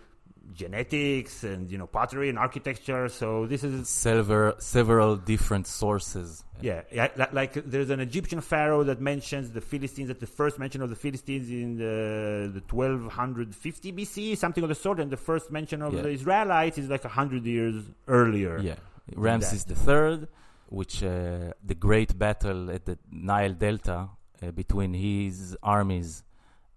genetics 0.53 1.43
and 1.43 1.69
you 1.69 1.77
know 1.77 1.87
pottery 1.87 2.29
and 2.29 2.37
architecture. 2.39 3.09
So 3.09 3.45
this 3.47 3.63
is 3.63 3.89
several 3.89 4.53
several 4.59 5.17
different 5.17 5.67
sources. 5.67 6.43
yeah, 6.61 6.81
yeah 6.91 7.09
li- 7.17 7.33
like 7.33 7.53
there's 7.53 7.89
an 7.89 7.99
Egyptian 7.99 8.39
pharaoh 8.41 8.83
that 8.85 8.99
mentions 9.01 9.51
the 9.51 9.61
Philistines 9.61 10.09
at 10.09 10.19
the 10.19 10.25
first 10.27 10.57
mention 10.57 10.81
of 10.81 10.89
the 10.89 10.95
Philistines 10.95 11.49
in 11.49 11.77
the, 11.77 12.49
the 12.53 12.61
1250 12.73 13.91
BC, 13.93 14.37
something 14.37 14.63
of 14.63 14.69
the 14.69 14.75
sort, 14.75 14.99
and 14.99 15.11
the 15.11 15.17
first 15.17 15.51
mention 15.51 15.81
of 15.81 15.93
Yeah. 15.93 16.01
the 16.03 16.09
Israelites 16.09 16.77
is 16.77 16.89
like 16.89 17.03
hundred 17.03 17.45
years 17.45 17.75
earlier. 18.07 18.59
Yeah, 18.59 18.75
Ramses 19.15 19.65
the 19.65 19.75
Third, 19.75 20.27
which 20.69 21.03
uh, 21.03 21.53
the 21.63 21.75
great 21.75 22.17
battle 22.17 22.69
at 22.71 22.85
the 22.85 22.97
Nile 23.11 23.53
Delta 23.53 24.09
uh, 24.41 24.51
between 24.51 24.93
his 24.93 25.57
armies 25.63 26.23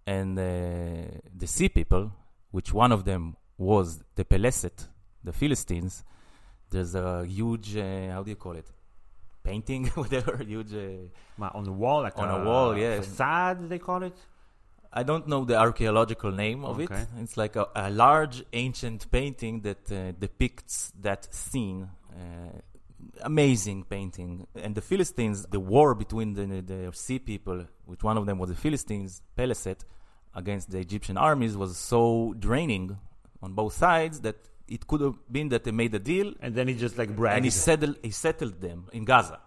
and 0.06 0.38
uh, 0.38 0.42
the 1.36 1.46
Sea 1.46 1.68
People, 1.68 2.12
which 2.50 2.72
one 2.72 2.92
of 2.92 3.04
them 3.04 3.36
was 3.58 4.00
the 4.14 4.24
Peleset, 4.24 4.86
the 5.22 5.32
Philistines. 5.32 6.04
There's 6.70 6.94
a 6.94 7.24
huge, 7.26 7.76
uh, 7.76 8.10
how 8.12 8.22
do 8.22 8.30
you 8.30 8.36
call 8.36 8.56
it? 8.56 8.66
Painting, 9.42 9.86
whatever, 9.94 10.36
huge. 10.38 10.72
Uh, 10.74 11.44
on 11.52 11.64
the 11.64 11.72
wall, 11.72 12.02
like 12.02 12.18
On 12.18 12.28
a 12.28 12.44
wall, 12.44 12.76
yeah. 12.76 12.96
facade 12.96 13.68
they 13.68 13.78
call 13.78 14.02
it. 14.02 14.16
I 14.92 15.04
don't 15.04 15.28
know 15.28 15.44
the 15.44 15.56
archaeological 15.56 16.32
name 16.32 16.64
of 16.64 16.80
it. 16.80 16.90
It's 17.18 17.36
like 17.36 17.54
a, 17.54 17.68
a 17.76 17.90
large 17.90 18.42
ancient 18.52 19.10
painting 19.10 19.60
that 19.60 19.90
uh, 19.92 20.12
depicts 20.18 20.92
that 21.00 21.32
scene. 21.32 21.88
Uh, 22.12 22.58
amazing 23.22 23.84
painting. 23.84 24.46
And 24.54 24.74
the 24.74 24.80
Philistines, 24.80 25.46
the 25.50 25.60
war 25.60 25.94
between 25.94 26.34
the, 26.34 26.44
the 26.62 26.90
sea 26.92 27.18
people, 27.18 27.66
which 27.86 28.02
one 28.02 28.16
of 28.16 28.26
them 28.26 28.38
was 28.38 28.50
the 28.50 28.56
Philistines, 28.56 29.22
Peleset, 29.36 29.80
against 30.34 30.70
the 30.70 30.78
Egyptian 30.78 31.16
armies, 31.16 31.56
was 31.56 31.76
so 31.76 32.34
draining 32.38 32.96
on 33.42 33.52
both 33.52 33.72
sides 33.74 34.20
that 34.20 34.36
it 34.68 34.86
could 34.86 35.00
have 35.00 35.14
been 35.30 35.48
that 35.48 35.64
they 35.64 35.72
made 35.72 35.92
a 35.94 35.98
deal 35.98 36.32
And 36.40 36.54
then 36.54 36.68
he 36.68 36.74
just 36.74 36.96
like 36.96 37.14
bragged. 37.16 37.36
and 37.36 37.44
he 37.44 37.50
settled 37.50 37.96
he 38.02 38.12
settled 38.12 38.60
them 38.60 38.86
in 38.92 39.04
Gaza, 39.04 39.40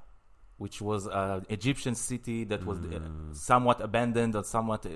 which 0.58 0.82
was 0.82 1.08
an 1.08 1.46
Egyptian 1.50 1.96
city 1.96 2.44
that 2.46 2.66
was 2.66 2.80
uh, 2.80 3.00
somewhat 3.32 3.80
abandoned 3.80 4.36
or 4.36 4.44
somewhat 4.44 4.86
uh, 4.86 4.90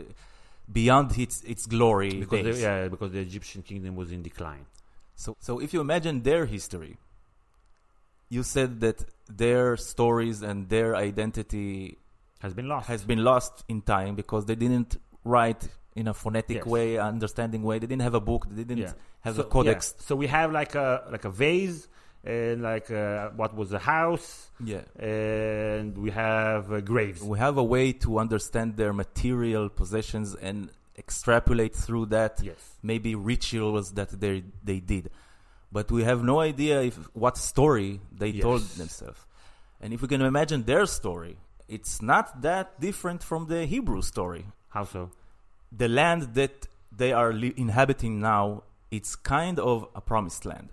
beyond 0.71 1.17
its 1.17 1.41
its 1.43 1.65
glory 1.65 2.13
because 2.19 2.43
the, 2.43 2.61
yeah, 2.61 2.87
because 2.89 3.11
the 3.13 3.19
Egyptian 3.19 3.61
kingdom 3.61 3.95
was 3.95 4.11
in 4.11 4.21
decline. 4.21 4.65
So 5.15 5.35
so 5.39 5.59
if 5.59 5.73
you 5.73 5.79
imagine 5.79 6.23
their 6.23 6.45
history, 6.45 6.97
you 8.29 8.43
said 8.43 8.79
that 8.81 9.05
their 9.29 9.77
stories 9.77 10.41
and 10.41 10.69
their 10.69 10.95
identity 10.95 11.97
Has 12.39 12.53
been 12.53 12.67
lost. 12.67 12.87
has 12.87 13.03
been 13.03 13.23
lost 13.23 13.63
in 13.67 13.81
time 13.81 14.15
because 14.15 14.45
they 14.45 14.55
didn't 14.55 14.97
write 15.23 15.67
in 15.95 16.07
a 16.07 16.13
phonetic 16.13 16.57
Yes. 16.57 16.65
way, 16.65 16.97
understanding 16.97 17.63
way. 17.63 17.79
They 17.79 17.87
didn't 17.87 18.03
have 18.03 18.13
a 18.13 18.19
book. 18.31 18.45
They 18.49 18.63
didn't 18.63 18.77
Yeah. 18.89 18.93
have 19.21 19.35
so, 19.35 19.41
a 19.41 19.45
codex. 19.45 19.93
yeah. 19.97 20.03
So 20.07 20.15
we 20.15 20.27
have 20.27 20.51
like 20.51 20.75
a 20.75 21.03
like 21.11 21.25
a 21.25 21.29
vase 21.31 21.87
and 22.23 22.61
like 22.61 22.91
uh, 22.91 23.29
what 23.35 23.55
was 23.55 23.71
a 23.73 23.79
house, 23.79 24.49
Yeah. 24.63 24.81
and 24.99 25.97
we 25.97 26.11
have 26.11 26.71
uh, 26.71 26.81
graves. 26.81 27.21
we 27.23 27.37
have 27.39 27.57
a 27.57 27.63
way 27.63 27.93
to 28.05 28.19
understand 28.19 28.77
their 28.77 28.93
material 28.93 29.69
possessions 29.69 30.35
and 30.35 30.69
extrapolate 30.97 31.75
through 31.75 32.07
that 32.07 32.33
Yes. 32.43 32.55
maybe 32.83 33.15
rituals 33.15 33.93
that 33.93 34.09
they 34.19 34.43
they 34.63 34.79
did 34.79 35.09
but 35.71 35.91
we 35.91 36.03
have 36.03 36.23
no 36.23 36.39
idea 36.39 36.81
if 36.81 36.95
what 37.13 37.37
story 37.37 37.99
they 38.11 38.29
Yes. 38.29 38.41
told 38.43 38.61
themselves 38.81 39.19
and 39.81 39.93
if 39.93 40.01
we 40.01 40.07
can 40.07 40.21
imagine 40.21 40.63
their 40.63 40.85
story 40.85 41.37
it's 41.67 42.01
not 42.01 42.41
that 42.41 42.79
different 42.79 43.21
from 43.23 43.47
the 43.47 43.65
hebrew 43.65 44.01
story 44.01 44.45
How 44.69 44.85
so? 44.85 45.09
the 45.71 45.87
land 45.87 46.21
that 46.35 46.67
they 46.91 47.11
are 47.13 47.33
li- 47.33 47.53
inhabiting 47.57 48.19
now 48.21 48.63
it's 48.91 49.15
kind 49.15 49.59
of 49.59 49.87
a 49.95 50.01
promised 50.01 50.45
land 50.45 50.69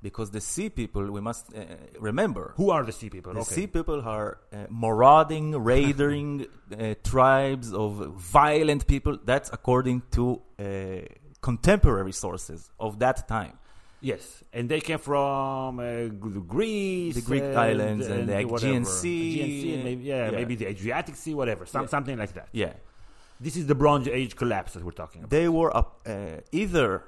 because 0.00 0.30
the 0.30 0.40
sea 0.40 0.70
people 0.70 1.10
we 1.10 1.20
must 1.20 1.44
uh, 1.54 1.60
remember 1.98 2.52
Who 2.56 2.70
are 2.70 2.84
the 2.84 2.92
sea 2.92 3.10
people? 3.10 3.32
the 3.34 3.40
okay. 3.40 3.54
sea 3.56 3.66
people 3.66 4.00
are 4.02 4.38
uh, 4.52 4.66
marauding, 4.70 5.46
raiding 5.72 6.46
uh, 6.46 6.94
tribes 7.02 7.72
of 7.72 7.90
violent 8.14 8.86
people. 8.86 9.18
That's 9.24 9.50
according 9.52 10.02
to 10.12 10.40
uh, 10.60 10.64
contemporary 11.40 12.12
sources 12.12 12.70
of 12.78 12.98
that 13.00 13.26
time. 13.26 13.58
Yes, 14.00 14.44
and 14.52 14.68
they 14.68 14.80
came 14.80 14.98
from 14.98 15.80
uh, 15.80 16.06
Greece, 16.46 17.14
The 17.16 17.22
Greek 17.22 17.42
and- 17.42 17.56
islands 17.58 18.06
and 18.06 18.28
the 18.28 18.44
whatever. 18.44 18.68
Aegean 18.70 18.84
Sea. 18.84 19.40
Aegean 19.42 19.60
Sea, 19.62 19.82
maybe, 19.82 20.04
yeah, 20.04 20.24
Yeah. 20.30 20.30
maybe 20.38 20.54
the 20.54 20.66
Adriatic 20.66 21.16
Sea, 21.16 21.34
whatever, 21.34 21.66
some, 21.66 21.82
Yeah. 21.82 21.88
something 21.88 22.16
like 22.18 22.32
that. 22.34 22.48
Yeah, 22.52 22.74
This 23.40 23.56
is 23.56 23.66
the 23.66 23.74
Bronze 23.74 24.08
Age 24.08 24.34
collapse 24.36 24.72
that 24.74 24.84
we're 24.84 24.90
talking 25.02 25.20
about. 25.22 25.30
they 25.30 25.48
were 25.48 25.70
a, 25.70 25.84
uh, 26.06 26.40
either 26.52 27.04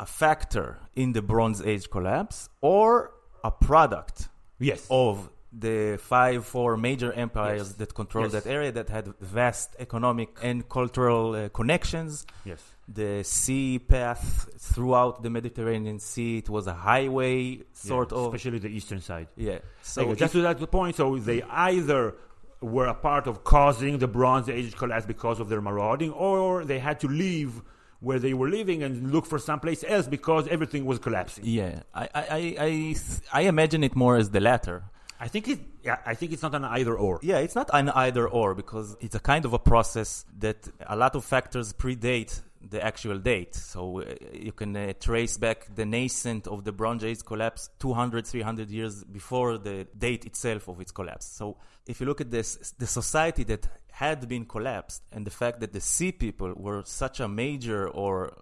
a 0.00 0.06
factor 0.06 0.78
in 0.96 1.12
the 1.12 1.22
Bronze 1.22 1.60
Age 1.62 1.88
collapse 1.90 2.48
or 2.60 3.12
a 3.44 3.50
product 3.50 4.28
yes, 4.58 4.86
of 4.90 5.30
the 5.52 5.96
five, 5.98 6.44
four 6.44 6.76
major 6.76 7.12
empires 7.12 7.68
Yes. 7.68 7.74
that 7.74 7.94
controlled 7.94 8.32
Yes. 8.32 8.42
that 8.44 8.50
area 8.50 8.72
that 8.72 8.88
had 8.88 9.14
vast 9.20 9.76
economic 9.78 10.30
and 10.42 10.68
cultural 10.68 11.34
uh, 11.34 11.48
connections. 11.50 12.26
yes. 12.44 12.60
The 12.88 13.22
sea 13.24 13.78
path 13.78 14.48
throughout 14.58 15.22
the 15.22 15.30
Mediterranean 15.30 15.98
Sea. 15.98 16.38
It 16.38 16.48
was 16.48 16.66
a 16.66 16.74
highway, 16.74 17.62
sort 17.72 18.12
Yeah, 18.12 18.18
of. 18.18 18.26
especially 18.34 18.58
the 18.58 18.68
eastern 18.68 19.00
side. 19.00 19.28
Yeah. 19.36 19.58
So 19.82 20.02
Okay, 20.02 20.14
just 20.16 20.32
to 20.32 20.42
that 20.42 20.70
point, 20.70 20.96
so 20.96 21.16
they 21.18 21.42
either 21.42 22.14
were 22.60 22.86
a 22.86 22.94
part 22.94 23.26
of 23.26 23.44
causing 23.44 23.98
the 23.98 24.08
Bronze 24.08 24.48
Age 24.48 24.74
collapse 24.76 25.06
because 25.06 25.40
of 25.40 25.48
their 25.48 25.60
marauding, 25.60 26.10
or 26.12 26.64
they 26.64 26.78
had 26.78 27.00
to 27.00 27.08
leave 27.08 27.62
where 28.00 28.18
they 28.18 28.34
were 28.34 28.48
living 28.50 28.82
and 28.82 29.12
look 29.12 29.24
for 29.24 29.38
someplace 29.38 29.82
else 29.86 30.06
because 30.06 30.46
everything 30.48 30.84
was 30.84 30.98
collapsing. 30.98 31.44
yeah, 31.46 31.80
I, 31.94 32.02
I, 32.02 32.08
I, 32.14 32.56
I, 32.58 32.96
I 33.32 33.40
imagine 33.42 33.82
it 33.82 33.96
more 33.96 34.16
as 34.16 34.28
the 34.30 34.40
latter. 34.40 34.84
I 35.18 35.28
think 35.28 35.48
it. 35.48 35.60
Yeah, 35.82 35.98
I 36.04 36.14
think 36.14 36.32
it's 36.32 36.42
not 36.42 36.54
an 36.54 36.64
either 36.64 36.94
or. 36.94 37.18
Yeah, 37.22 37.38
it's 37.38 37.54
not 37.54 37.70
an 37.72 37.88
either 37.88 38.28
or 38.28 38.54
because 38.54 38.94
it's 39.00 39.14
a 39.14 39.20
kind 39.20 39.44
of 39.46 39.52
a 39.54 39.58
process 39.58 40.26
that 40.40 40.68
a 40.86 40.96
lot 40.96 41.14
of 41.14 41.24
factors 41.24 41.72
predate 41.72 42.42
the 42.70 42.84
actual 42.84 43.18
date. 43.18 43.54
So 43.54 44.00
uh, 44.00 44.04
you 44.32 44.52
can 44.52 44.76
uh, 44.76 44.92
trace 45.00 45.36
back 45.38 45.66
the 45.74 45.84
nascent 45.84 46.46
of 46.46 46.64
the 46.64 46.72
Bronze 46.72 47.04
Age 47.04 47.24
collapse 47.24 47.70
200, 47.78 48.26
300 48.26 48.70
years 48.70 49.04
before 49.04 49.58
the 49.58 49.86
date 49.96 50.24
itself 50.24 50.68
of 50.68 50.80
its 50.80 50.92
collapse. 50.92 51.26
So 51.26 51.56
if 51.86 52.00
you 52.00 52.06
look 52.06 52.20
at 52.20 52.30
this, 52.30 52.74
the 52.78 52.86
society 52.86 53.44
that 53.44 53.66
had 53.92 54.28
been 54.28 54.44
collapsed 54.44 55.02
and 55.12 55.26
the 55.26 55.30
fact 55.30 55.60
that 55.60 55.72
the 55.72 55.80
sea 55.80 56.12
people 56.12 56.52
were 56.56 56.82
such 56.84 57.20
a 57.20 57.28
major 57.28 57.88
or 57.88 58.32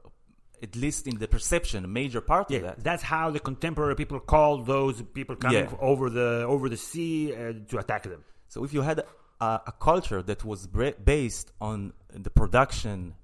at 0.62 0.76
least 0.76 1.08
in 1.08 1.18
the 1.18 1.26
perception, 1.26 1.84
a 1.84 1.88
major 1.88 2.20
part 2.20 2.48
Yeah, 2.50 2.58
of 2.58 2.62
that. 2.62 2.84
that's 2.84 3.02
how 3.02 3.30
the 3.30 3.40
contemporary 3.40 3.96
people 3.96 4.20
called 4.20 4.64
those 4.66 5.02
people 5.02 5.34
coming 5.36 5.64
Yeah. 5.64 5.76
over 5.80 6.08
the 6.08 6.44
over 6.46 6.68
the 6.68 6.76
sea 6.76 7.34
uh, 7.34 7.52
to 7.68 7.78
attack 7.78 8.04
them. 8.04 8.22
So 8.48 8.62
if 8.64 8.72
you 8.72 8.82
had 8.82 9.00
a, 9.40 9.60
a 9.66 9.72
culture 9.80 10.22
that 10.22 10.44
was 10.44 10.68
bre- 10.68 10.98
based 11.04 11.50
on 11.60 11.92
the 12.14 12.30
production 12.30 13.14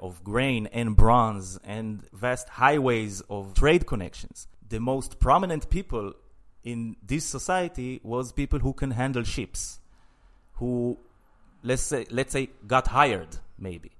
of 0.00 0.22
grain 0.22 0.66
and 0.72 0.96
bronze 0.96 1.58
and 1.64 2.02
vast 2.12 2.48
highways 2.48 3.22
of 3.28 3.54
trade 3.54 3.86
connections, 3.86 4.48
the 4.68 4.80
most 4.80 5.18
prominent 5.18 5.68
people 5.70 6.12
in 6.64 6.96
this 7.02 7.24
society 7.24 8.00
was 8.02 8.32
people 8.32 8.58
who 8.58 8.72
can 8.72 8.90
handle 8.90 9.22
ships, 9.22 9.80
who 10.54 10.98
let's 11.62 11.82
say 11.82 12.06
let's 12.10 12.32
say 12.32 12.50
got 12.66 12.86
hired 12.86 13.36
maybe. 13.58 13.90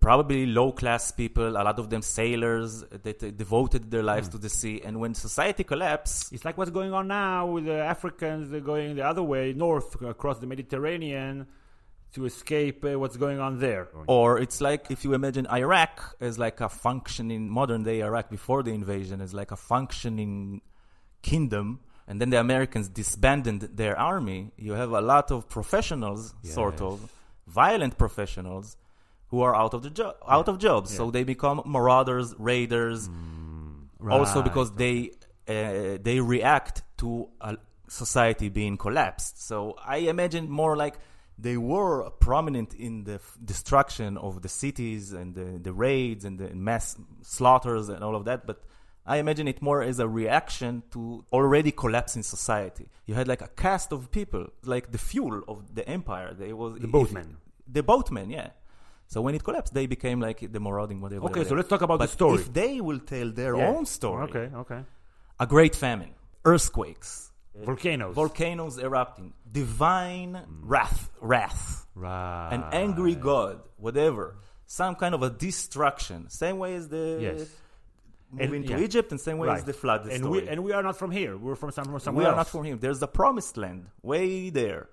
Probably 0.00 0.44
low 0.44 0.70
class 0.70 1.12
people, 1.12 1.48
a 1.48 1.64
lot 1.64 1.78
of 1.78 1.88
them 1.88 2.02
sailors 2.02 2.84
that 2.90 3.22
uh, 3.22 3.30
devoted 3.30 3.90
their 3.90 4.02
lives 4.02 4.28
to 4.28 4.38
the 4.38 4.50
sea. 4.50 4.82
And 4.84 5.00
when 5.00 5.14
society 5.14 5.64
collapsed, 5.64 6.30
It's 6.30 6.44
like 6.44 6.58
what's 6.58 6.70
going 6.70 6.92
on 6.92 7.08
now 7.08 7.46
with 7.46 7.64
the 7.64 7.78
Africans 7.78 8.52
uh, 8.52 8.58
going 8.58 8.96
the 8.96 9.06
other 9.06 9.22
way 9.22 9.54
north 9.54 9.98
across 10.02 10.40
the 10.40 10.46
Mediterranean 10.46 11.46
to 12.14 12.24
escape 12.26 12.84
uh, 12.84 12.98
what's 12.98 13.16
going 13.16 13.40
on 13.40 13.58
there. 13.58 13.88
Or 14.06 14.38
it's 14.38 14.60
like 14.60 14.90
if 14.90 15.04
you 15.04 15.14
imagine 15.14 15.46
Iraq 15.48 16.16
as 16.20 16.38
like 16.38 16.60
a 16.60 16.68
functioning 16.68 17.48
modern 17.48 17.82
day 17.82 18.02
Iraq 18.02 18.30
before 18.30 18.62
the 18.62 18.72
invasion 18.72 19.20
as 19.20 19.34
like 19.34 19.50
a 19.50 19.56
functioning 19.56 20.60
kingdom 21.22 21.80
and 22.06 22.20
then 22.20 22.30
the 22.30 22.38
Americans 22.38 22.88
disbanded 22.88 23.76
their 23.76 23.98
army, 23.98 24.52
you 24.56 24.72
have 24.72 24.90
a 24.92 25.00
lot 25.00 25.30
of 25.30 25.48
professionals, 25.48 26.34
sort 26.42 26.80
of 26.82 27.10
violent 27.46 27.96
professionals, 27.98 28.76
who 29.28 29.40
are 29.40 29.54
out 29.56 29.72
of 29.74 29.82
the 29.82 29.90
jo- 29.90 30.14
out 30.28 30.48
of 30.48 30.58
jobs. 30.58 30.94
So 30.94 31.10
they 31.10 31.24
become 31.24 31.62
marauders, 31.64 32.34
raiders, 32.38 33.08
also 34.08 34.34
Right. 34.40 34.44
because 34.44 34.72
they 34.72 35.10
uh, 35.48 35.98
they 36.02 36.20
react 36.20 36.82
to 36.98 37.28
a 37.40 37.56
society 37.88 38.48
being 38.50 38.76
collapsed. 38.76 39.42
So 39.48 39.76
I 39.84 39.96
imagine 40.14 40.48
more 40.50 40.76
like 40.76 40.94
they 41.38 41.56
were 41.56 42.10
prominent 42.20 42.74
in 42.74 43.04
the 43.04 43.14
f- 43.14 43.36
destruction 43.44 44.16
of 44.18 44.42
the 44.42 44.48
cities 44.48 45.12
and 45.12 45.34
the, 45.34 45.58
the 45.58 45.72
raids 45.72 46.24
and 46.24 46.38
the 46.38 46.54
mass 46.54 46.96
slaughters 47.22 47.88
and 47.88 48.02
all 48.04 48.14
of 48.16 48.24
that, 48.26 48.46
but 48.46 48.62
I 49.06 49.18
imagine 49.18 49.46
it 49.48 49.60
more 49.60 49.82
as 49.82 49.98
a 49.98 50.08
reaction 50.08 50.82
to 50.92 51.24
already 51.32 51.72
collapsing 51.72 52.22
society. 52.22 52.88
You 53.06 53.14
had 53.14 53.28
like 53.28 53.42
a 53.42 53.48
cast 53.48 53.92
of 53.92 54.10
people, 54.10 54.46
like 54.64 54.92
the 54.92 54.98
fuel 54.98 55.42
of 55.46 55.74
the 55.74 55.86
empire. 55.88 56.32
They 56.32 56.52
was 56.54 56.78
The 56.80 56.88
boatmen. 56.88 57.36
The 57.70 57.82
boatmen, 57.82 58.30
yeah. 58.30 58.50
So 59.06 59.20
when 59.20 59.34
it 59.34 59.44
collapsed, 59.44 59.74
they 59.74 59.86
became 59.86 60.20
like 60.20 60.50
the 60.50 60.60
marauding 60.60 61.00
whatever. 61.02 61.26
Okay, 61.26 61.44
so 61.44 61.54
let's 61.54 61.68
talk 61.68 61.82
about 61.82 61.98
but 61.98 62.06
the 62.06 62.12
story. 62.12 62.36
If 62.40 62.52
they 62.54 62.80
will 62.80 63.00
tell 63.00 63.30
their 63.30 63.54
Yeah. 63.56 63.68
own 63.68 63.84
story, 63.84 64.22
Okay, 64.24 64.48
okay. 64.56 64.80
a 65.38 65.46
great 65.46 65.76
famine, 65.76 66.14
earthquakes, 66.46 67.30
Volcanoes. 67.54 68.14
volcanoes 68.14 68.78
erupting, 68.78 69.32
divine 69.50 70.32
mm. 70.34 70.46
wrath, 70.62 71.10
wrath, 71.20 71.86
right. 71.94 72.50
an 72.52 72.64
angry 72.72 73.14
god, 73.14 73.60
whatever, 73.76 74.36
some 74.66 74.94
kind 74.96 75.14
of 75.14 75.22
a 75.22 75.30
destruction. 75.30 76.28
Same 76.30 76.58
way 76.58 76.74
as 76.74 76.88
the 76.88 77.18
Yes. 77.20 77.48
moving 78.32 78.62
And- 78.62 78.66
to 78.66 78.72
yeah. 78.72 78.84
Egypt, 78.84 79.12
and 79.12 79.20
same 79.20 79.38
way 79.38 79.48
as 79.48 79.64
the 79.64 79.72
flood 79.72 80.06
and 80.06 80.18
story. 80.24 80.42
we 80.42 80.48
and 80.48 80.64
we 80.64 80.72
are 80.72 80.82
not 80.82 80.96
from 80.96 81.12
here. 81.12 81.36
We're 81.36 81.54
from 81.54 81.70
some, 81.70 81.98
somewhere 82.00 82.24
we 82.24 82.28
are 82.28 82.36
not 82.36 82.48
from 82.48 82.64
him. 82.64 82.78
There's 82.80 82.98
the 82.98 83.08
promised 83.08 83.56
land 83.56 83.86
way 84.02 84.50
there. 84.50 84.88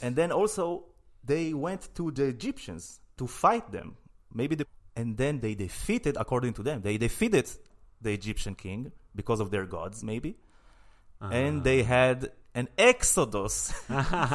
And 0.00 0.16
then 0.16 0.32
also 0.32 0.86
they 1.22 1.52
went 1.52 1.94
to 1.96 2.10
the 2.10 2.24
Egyptians 2.24 3.00
to 3.18 3.26
fight 3.26 3.70
them. 3.72 3.96
Maybe 4.32 4.54
the 4.56 4.66
and 4.96 5.16
then 5.16 5.40
they 5.40 5.54
defeated, 5.54 6.16
according 6.18 6.52
to 6.54 6.62
them, 6.62 6.82
they 6.82 6.96
defeated 6.98 7.50
the 8.00 8.12
Egyptian 8.12 8.54
king 8.54 8.92
because 9.14 9.40
of 9.40 9.50
their 9.50 9.66
gods, 9.66 10.04
maybe. 10.04 10.36
And 11.20 11.64
they 11.64 11.80
ah. 11.82 11.84
had 11.84 12.30
an 12.54 12.68
exodus 12.78 13.72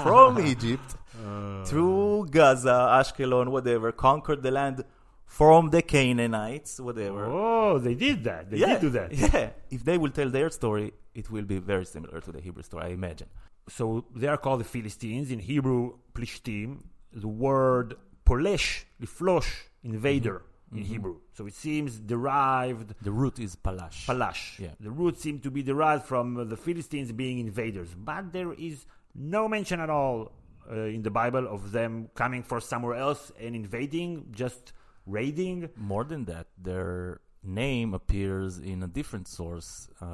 from 0.04 0.40
Egypt 0.46 0.96
oh. 1.26 1.64
through 1.66 2.28
Gaza, 2.32 2.88
Ashkelon, 3.00 3.50
whatever, 3.50 3.92
conquered 3.92 4.44
the 4.44 4.52
land 4.52 4.84
from 5.26 5.70
the 5.70 5.82
Canaanites, 5.82 6.80
whatever. 6.80 7.26
Oh, 7.26 7.78
they 7.78 7.94
did 7.94 8.24
that. 8.24 8.50
They 8.50 8.58
yeah, 8.58 8.74
did 8.74 8.82
do 8.82 8.90
that. 8.92 9.14
Yeah. 9.14 9.50
If 9.70 9.84
they 9.84 9.98
will 9.98 10.10
tell 10.10 10.30
their 10.30 10.50
story, 10.50 10.94
it 11.14 11.30
will 11.30 11.46
be 11.46 11.60
very 11.60 11.86
similar 11.86 12.20
to 12.22 12.32
the 12.32 12.42
Hebrew 12.42 12.64
story, 12.64 12.86
I 12.86 12.88
imagine. 12.90 13.28
So 13.68 14.06
they 14.16 14.28
are 14.28 14.38
called 14.38 14.62
the 14.62 14.66
Philistines 14.66 15.32
in 15.32 15.40
Hebrew. 15.40 15.98
Plishtim. 16.14 16.84
The 17.14 17.28
word 17.28 17.96
polesh, 18.26 18.86
liflosh, 19.02 19.50
invader 19.84 20.40
mm-hmm. 20.40 20.59
In 20.72 20.84
Hebrew. 20.84 21.18
So 21.34 21.48
it 21.48 21.54
seems 21.54 22.00
derived 22.00 22.94
The 23.02 23.12
root 23.12 23.40
is 23.40 23.56
palash. 23.56 24.06
Palash. 24.06 24.60
Yeah. 24.60 24.70
The 24.80 24.92
root 24.92 25.20
seem 25.20 25.40
to 25.40 25.52
be 25.52 25.64
derived 25.64 26.06
from 26.06 26.38
uh, 26.38 26.44
the 26.44 26.58
Philistines 26.58 27.12
being 27.12 27.40
invaders, 27.40 27.90
but 27.96 28.32
there 28.32 28.54
is 28.54 28.86
no 29.16 29.48
mention 29.48 29.80
at 29.80 29.90
all 29.90 30.32
uh, 30.70 30.76
in 30.82 31.02
the 31.02 31.10
Bible 31.10 31.48
of 31.48 31.72
them 31.72 32.10
coming 32.16 32.44
from 32.44 32.62
somewhere 32.62 32.96
else 32.96 33.32
and 33.40 33.56
invading, 33.56 34.28
just 34.32 34.74
raiding. 35.06 35.70
More 35.76 36.04
than 36.04 36.26
that, 36.26 36.48
their 36.58 37.22
name 37.44 37.94
appears 37.94 38.60
in 38.60 38.84
a 38.84 38.88
different 38.88 39.28
source, 39.28 39.90
uh, 40.02 40.06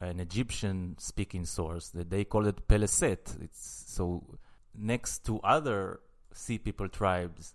an 0.00 0.20
Egyptian-speaking 0.20 1.44
source 1.44 1.88
that 1.90 2.10
they 2.10 2.24
call 2.24 2.46
it 2.46 2.66
Peleset. 2.68 3.42
It's 3.42 3.84
so 3.88 4.38
next 4.74 5.24
to 5.26 5.40
other 5.40 6.00
Sea 6.32 6.58
People 6.58 6.88
tribes 6.88 7.54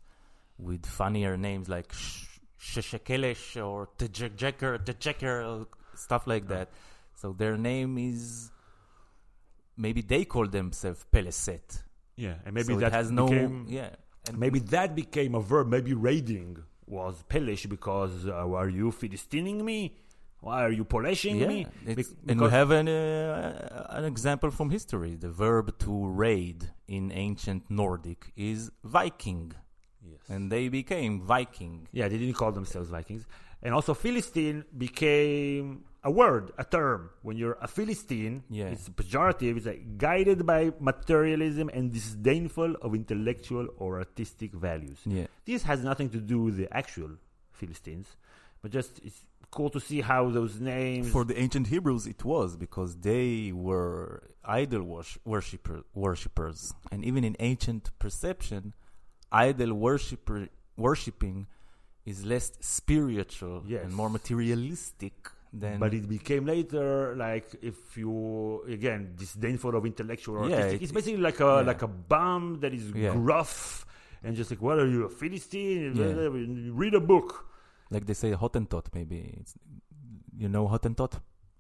with 0.58 0.86
funnier 0.86 1.38
names 1.38 1.70
like 1.70 1.92
Sh- 1.94 2.26
Sheshekelesh 2.60 3.64
or 3.66 3.90
Tejeker, 3.98 4.80
Tejeker, 4.80 5.66
stuff 5.96 6.28
like 6.28 6.48
that. 6.48 6.70
So 7.16 7.34
their 7.34 7.58
name 7.58 7.98
is 7.98 8.52
maybe 9.78 10.02
they 10.02 10.26
call 10.26 10.48
themselves 10.48 11.06
Peleset. 11.12 11.84
Yeah, 12.16 12.36
and 12.46 12.54
maybe 12.54 12.74
so 12.74 12.80
that 12.80 12.92
has 12.92 13.10
no 13.12 13.28
became, 13.28 13.66
yeah. 13.70 13.90
And 14.28 14.38
maybe 14.38 14.60
that 14.60 14.96
became 14.96 15.34
a 15.34 15.40
verb. 15.42 15.68
Maybe 15.68 15.94
raiding 15.94 16.58
was 16.86 17.24
Pelish 17.28 17.68
because 17.68 18.28
uh, 18.28 18.32
are 18.32 18.70
you 18.70 18.92
Philistining 18.92 19.62
me? 19.64 19.98
Why 20.42 20.64
are 20.64 20.72
you 20.72 20.84
polishing 20.84 21.38
Yeah, 21.40 21.48
me? 21.48 21.68
Bec- 21.86 22.06
and 22.28 22.42
we 22.42 22.50
have 22.50 22.72
an 22.72 22.88
uh, 22.88 23.86
an 23.90 24.06
example 24.06 24.50
from 24.50 24.72
history. 24.72 25.16
The 25.16 25.30
verb 25.30 25.78
to 25.80 26.08
raid 26.08 26.72
in 26.88 27.12
ancient 27.12 27.70
Nordic 27.70 28.32
is 28.36 28.72
Viking, 28.84 29.54
Yes. 30.04 30.20
and 30.30 30.52
they 30.52 30.68
became 30.70 31.22
Viking. 31.22 31.88
Yeah, 31.92 32.08
they 32.08 32.18
didn't 32.18 32.36
call 32.36 32.52
themselves 32.52 32.90
Vikings. 32.90 33.26
And 33.64 33.74
also, 33.74 33.94
Philistine 33.94 34.66
became 34.76 35.84
a 36.04 36.10
word, 36.10 36.52
a 36.58 36.64
term. 36.64 37.12
When 37.22 37.38
you're 37.38 37.58
a 37.62 37.68
Philistine, 37.68 38.44
Yeah. 38.50 38.70
it's 38.74 38.90
pejorative. 38.90 39.58
It's 39.58 39.68
like 39.68 39.98
guided 40.00 40.46
by 40.48 40.72
materialism 40.80 41.70
and 41.72 41.92
disdainful 41.94 42.76
of 42.82 42.96
intellectual 42.96 43.68
or 43.78 44.00
artistic 44.00 44.54
values. 44.54 45.00
Yeah, 45.06 45.28
This 45.46 45.62
has 45.64 45.84
nothing 45.84 46.10
to 46.10 46.18
do 46.20 46.42
with 46.42 46.58
the 46.58 46.68
actual 46.76 47.12
Philistines, 47.52 48.08
but 48.64 48.72
just 48.72 49.00
it's 49.04 49.22
cool 49.52 49.70
to 49.70 49.80
see 49.80 50.02
how 50.02 50.30
those 50.32 50.60
names. 50.60 51.12
for 51.12 51.24
the 51.26 51.38
ancient 51.38 51.68
Hebrews, 51.68 52.08
it 52.08 52.24
was 52.26 52.56
because 52.56 52.96
they 52.98 53.52
were 53.52 54.24
idol 54.44 54.82
wors- 54.84 55.20
worshipper, 55.26 55.84
worshippers, 55.94 56.74
and 56.92 57.06
even 57.06 57.24
in 57.24 57.36
ancient 57.40 57.92
perception, 58.00 58.74
idol 59.32 59.74
worshipper 59.74 60.48
worshiping 60.78 61.48
is 62.06 62.26
less 62.26 62.52
spiritual 62.60 63.64
Yes. 63.68 63.84
and 63.86 63.94
more 63.94 64.10
materialistic 64.10 65.14
than. 65.54 65.80
but 65.80 65.94
it 65.94 66.08
became 66.08 66.46
later 66.46 67.16
like 67.16 67.48
if 67.62 67.98
you 67.98 68.64
again 68.68 69.14
disdainful 69.18 69.76
of 69.76 69.86
intellectual 69.86 70.38
or 70.38 70.50
Yeah, 70.50 70.56
artistic. 70.56 70.82
it- 70.82 70.84
it's 70.84 70.92
basically 70.94 71.22
like 71.22 71.40
a 71.42 71.54
yeah. 71.58 71.62
like 71.72 71.82
a 71.82 71.88
bum 71.88 72.60
that 72.62 72.74
is 72.74 72.86
Yeah. 72.92 73.14
gruff 73.14 73.86
and 74.24 74.36
just 74.36 74.50
like 74.52 74.62
what 74.62 74.80
are 74.80 74.88
you 74.88 75.04
a 75.06 75.10
Philistine? 75.10 75.96
Yeah. 75.96 76.30
Read 76.82 76.94
a 76.96 77.02
book. 77.14 77.30
like 77.94 78.06
they 78.06 78.14
say 78.24 78.32
Hottentot, 78.34 78.86
maybe 78.94 79.18
it's, 79.40 79.54
you 80.38 80.48
know 80.48 80.66
Hottentot. 80.74 81.14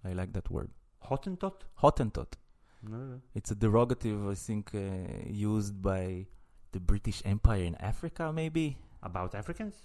I 0.09 0.13
like 0.13 0.31
that 0.37 0.49
word. 0.49 0.69
Hottentot? 1.09 1.57
Hottentot. 1.83 2.31
No. 2.83 3.19
It's 3.35 3.51
a 3.51 3.55
derogative, 3.55 4.19
I 4.31 4.35
think, 4.35 4.73
uh, 4.73 4.79
used 5.51 5.75
by 5.81 6.25
the 6.71 6.79
British 6.79 7.21
Empire 7.25 7.63
in 7.63 7.75
Africa, 7.75 8.31
maybe 8.33 8.77
About 9.03 9.33
Africans? 9.35 9.75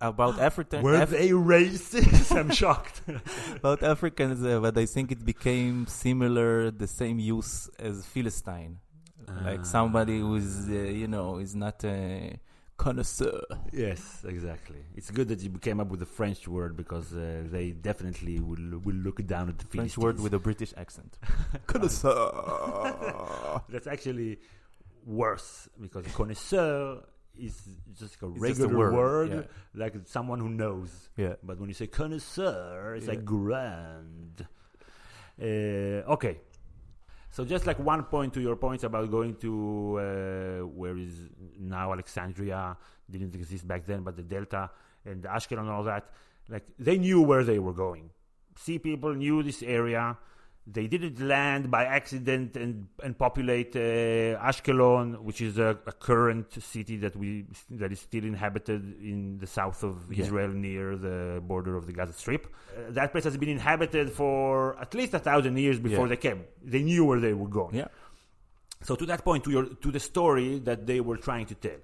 about 0.00 0.38
Africans, 0.50 0.82
Were 0.82 0.94
Af- 0.94 1.10
they 1.10 1.30
racist? 1.30 2.34
I'm 2.38 2.50
shocked. 2.50 3.02
about 3.56 3.82
Africans, 3.82 4.42
uh, 4.44 4.58
but 4.60 4.76
I 4.78 4.86
think 4.86 5.12
it 5.12 5.24
became 5.24 5.86
similar, 5.86 6.70
the 6.70 6.86
same 6.86 7.18
use 7.18 7.68
as 7.78 8.06
Philistine, 8.06 8.78
like 9.44 9.64
somebody 9.66 10.20
who 10.20 10.36
is, 10.36 10.68
uh, 10.70 10.72
you 10.72 11.06
know, 11.06 11.36
is 11.36 11.54
not 11.54 11.84
a 11.84 12.38
connoisseur. 12.78 13.42
yes, 13.72 14.24
exactly. 14.26 14.78
It's 14.96 15.10
good 15.10 15.28
that 15.28 15.40
you 15.40 15.50
came 15.68 15.80
up 15.80 15.88
with 15.88 16.00
a 16.00 16.06
French 16.18 16.48
word 16.48 16.76
because 16.82 17.12
uh, 17.12 17.42
they 17.54 17.72
definitely 17.72 18.40
will 18.40 18.78
will 18.84 18.96
look 19.06 19.18
down 19.26 19.50
at 19.50 19.58
the 19.58 19.66
French 19.66 19.92
Philistines. 19.96 19.98
word 20.04 20.20
with 20.24 20.32
a 20.32 20.38
British 20.38 20.72
accent. 20.78 21.18
connoisseur. 21.66 23.60
That's 23.68 23.86
actually 23.86 24.38
worse 25.06 25.68
because 25.80 26.06
connoisseur 26.08 27.02
is 27.38 27.60
just 27.98 28.20
like 28.22 28.30
a 28.30 28.32
It's 28.34 28.40
regular 28.42 28.76
word, 28.78 28.92
word, 28.94 29.30
yeah. 29.30 29.42
like 29.82 29.94
someone 30.06 30.40
who 30.40 30.48
knows. 30.48 31.10
yeah. 31.16 31.34
But 31.42 31.58
when 31.58 31.68
you 31.68 31.74
say 31.74 31.86
connoisseur, 31.86 32.94
it's 32.96 33.06
Yeah. 33.06 33.12
like 33.14 33.24
grand. 33.24 34.46
Uh, 35.40 35.44
okay. 36.14 36.40
So 37.30 37.44
just 37.44 37.66
like 37.66 37.78
one 37.78 38.02
point 38.04 38.34
to 38.34 38.40
your 38.40 38.56
points 38.56 38.82
about 38.84 39.10
going 39.10 39.36
to 39.36 39.98
uh, 39.98 40.66
where 40.66 40.96
is 40.98 41.28
now 41.58 41.92
Alexandria 41.92 42.76
didn't 43.08 43.34
exist 43.34 43.66
back 43.66 43.86
then, 43.86 44.02
but 44.02 44.16
the 44.16 44.22
Delta 44.22 44.70
and 45.04 45.22
Ashkelon 45.24 45.60
and 45.60 45.70
all 45.70 45.84
that, 45.84 46.10
like 46.48 46.64
they 46.78 46.98
knew 46.98 47.22
where 47.22 47.44
they 47.44 47.58
were 47.58 47.72
going. 47.72 48.10
Sea 48.56 48.78
people 48.78 49.14
knew 49.14 49.42
this 49.42 49.62
area. 49.62 50.18
They 50.72 50.86
didn't 50.86 51.18
land 51.34 51.70
by 51.76 51.82
accident 51.98 52.56
and 52.56 52.86
and 53.02 53.12
populate 53.18 53.72
uh, 53.74 54.38
Ashkelon, 54.50 55.06
which 55.28 55.40
is 55.48 55.58
a, 55.58 55.70
a 55.86 55.92
current 56.08 56.48
city 56.62 56.96
that 56.98 57.14
we 57.16 57.46
that 57.80 57.90
is 57.92 58.00
still 58.08 58.24
inhabited 58.24 58.82
in 59.12 59.38
the 59.42 59.46
south 59.58 59.82
of 59.90 59.94
Yeah. 60.10 60.22
Israel, 60.24 60.50
near 60.66 60.96
the 60.96 61.18
border 61.50 61.76
of 61.76 61.86
the 61.88 61.92
Gaza 61.98 62.12
Strip. 62.22 62.44
Uh, 62.46 62.90
that 62.98 63.08
place 63.12 63.24
has 63.24 63.36
been 63.36 63.48
inhabited 63.58 64.06
for 64.20 64.78
at 64.84 64.94
least 64.94 65.12
a 65.14 65.18
thousand 65.18 65.56
years 65.58 65.78
before 65.80 66.06
Yeah. 66.06 66.14
they 66.14 66.20
came. 66.28 66.40
They 66.74 66.82
knew 66.82 67.04
where 67.08 67.20
they 67.26 67.34
were 67.42 67.48
going. 67.60 67.74
Yeah. 67.74 67.88
So 68.82 68.94
to 68.96 69.04
that 69.06 69.24
point, 69.24 69.40
to 69.44 69.50
your 69.50 69.64
to 69.84 69.88
the 69.96 70.00
story 70.12 70.50
that 70.68 70.86
they 70.86 71.00
were 71.00 71.16
trying 71.28 71.46
to 71.52 71.54
tell. 71.66 71.80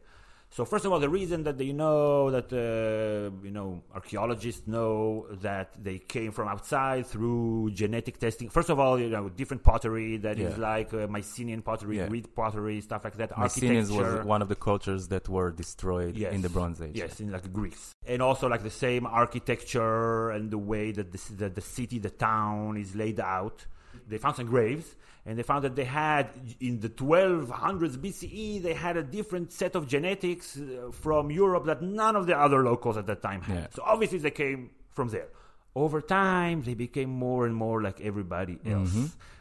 So 0.51 0.65
first 0.65 0.85
of 0.87 0.93
all, 0.93 1.01
the 1.01 1.09
reason 1.09 1.43
that 1.45 1.59
they 1.59 1.73
know 1.73 2.31
that 2.31 2.51
uh, 2.51 3.31
you 3.45 3.51
know 3.51 3.83
archaeologists 3.95 4.67
know 4.67 5.27
that 5.43 5.69
they 5.83 5.99
came 5.99 6.33
from 6.33 6.49
outside 6.49 7.07
through 7.07 7.73
genetic 7.75 8.19
testing. 8.19 8.49
First 8.49 8.71
of 8.71 8.79
all, 8.81 8.99
you 8.99 9.11
know 9.11 9.29
different 9.29 9.63
pottery 9.63 10.17
that 10.19 10.39
is 10.39 10.57
Yeah. 10.57 10.63
like 10.73 10.95
uh, 10.95 11.09
Mycenaean 11.09 11.61
pottery, 11.63 11.99
Yeah. 11.99 12.09
Greek 12.09 12.35
pottery, 12.35 12.81
stuff 12.81 13.05
like 13.05 13.17
that. 13.17 13.37
Mycenaeans 13.37 13.91
was 13.93 14.25
one 14.25 14.41
of 14.41 14.49
the 14.49 14.55
cultures 14.57 15.09
that 15.09 15.29
were 15.29 15.51
destroyed 15.51 16.17
Yes. 16.17 16.33
in 16.33 16.41
the 16.41 16.49
Bronze 16.49 16.81
Age. 16.81 16.97
Yes, 16.97 17.21
in 17.21 17.31
like 17.33 17.53
Greece, 17.53 17.93
and 18.07 18.23
also 18.23 18.49
like 18.49 18.63
the 18.63 18.71
same 18.87 19.05
architecture 19.07 20.31
and 20.31 20.51
the 20.51 20.59
way 20.59 20.93
that 20.93 21.13
the, 21.13 21.21
the 21.35 21.49
the 21.51 21.61
city, 21.61 21.99
the 21.99 22.11
town 22.11 22.77
is 22.77 22.95
laid 22.95 23.21
out. 23.21 23.67
They 24.09 24.19
found 24.19 24.37
some 24.37 24.47
graves, 24.47 24.95
and 25.25 25.39
they 25.39 25.43
found 25.43 25.65
that 25.65 25.75
they 25.75 25.85
had 25.85 26.31
in 26.61 26.81
the 26.81 26.89
1200s 26.89 27.97
BCE 27.97 28.63
they 28.63 28.75
had 28.75 28.97
a 28.97 29.03
different 29.03 29.53
set 29.53 29.75
of 29.75 29.89
genetics 29.89 30.57
uh, 30.59 30.91
from 30.93 31.31
Europe 31.31 31.67
that 31.67 31.83
none 31.83 32.15
of 32.17 32.27
the 32.27 32.39
other 32.39 32.63
locals 32.63 32.97
at 32.97 33.07
that 33.07 33.23
time 33.23 33.43
had. 33.43 33.57
Yeah. 33.57 33.67
So 33.75 33.83
obviously 33.85 34.19
they 34.19 34.31
came 34.31 34.71
from 34.93 35.09
there. 35.09 35.29
Over 35.75 36.01
time, 36.01 36.63
they 36.63 36.73
became 36.75 37.11
more 37.11 37.45
and 37.45 37.55
more 37.55 37.83
like 37.83 38.01
everybody 38.01 38.59
else, 38.65 38.95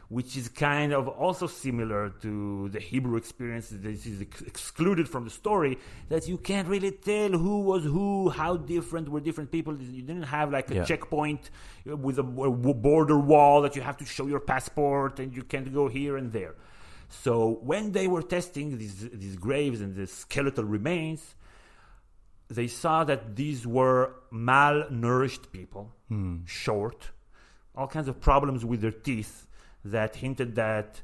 which 0.08 0.36
is 0.36 0.48
kind 0.48 0.92
of 0.92 1.08
also 1.08 1.46
similar 1.46 2.10
to 2.10 2.68
the 2.68 2.78
Hebrew 2.78 3.16
experience. 3.16 3.68
This 3.70 4.06
is 4.06 4.22
ex- 4.22 4.42
excluded 4.42 5.08
from 5.08 5.24
the 5.24 5.30
story 5.30 5.78
that 6.08 6.28
you 6.28 6.38
can't 6.38 6.68
really 6.68 6.92
tell 6.92 7.30
who 7.30 7.62
was 7.62 7.82
who, 7.84 8.28
how 8.28 8.56
different 8.56 9.08
were 9.08 9.20
different 9.20 9.50
people. 9.50 9.76
You 9.80 10.02
didn't 10.02 10.24
have 10.24 10.52
like 10.52 10.70
a 10.70 10.76
Yeah. 10.76 10.84
checkpoint 10.84 11.50
with 11.84 12.18
a 12.18 12.22
border 12.22 13.18
wall 13.18 13.62
that 13.62 13.74
you 13.74 13.82
have 13.82 13.96
to 13.96 14.04
show 14.06 14.26
your 14.26 14.40
passport 14.40 15.18
and 15.18 15.34
you 15.34 15.42
can't 15.42 15.72
go 15.72 15.88
here 15.88 16.16
and 16.16 16.32
there. 16.32 16.54
So 17.08 17.58
when 17.62 17.92
they 17.92 18.06
were 18.08 18.22
testing 18.22 18.78
these 18.78 19.08
these 19.10 19.36
graves 19.36 19.80
and 19.80 19.94
the 19.94 20.06
skeletal 20.06 20.64
remains, 20.64 21.34
they 22.48 22.68
saw 22.68 23.02
that 23.04 23.34
these 23.34 23.66
were 23.66 24.14
malnourished 24.32 25.50
people, 25.50 25.92
hmm. 26.08 26.44
short, 26.46 27.10
all 27.74 27.88
kinds 27.88 28.08
of 28.08 28.20
problems 28.20 28.64
with 28.64 28.80
their 28.80 28.92
teeth 28.92 29.45
that 29.90 30.16
hinted 30.16 30.54
that 30.56 31.00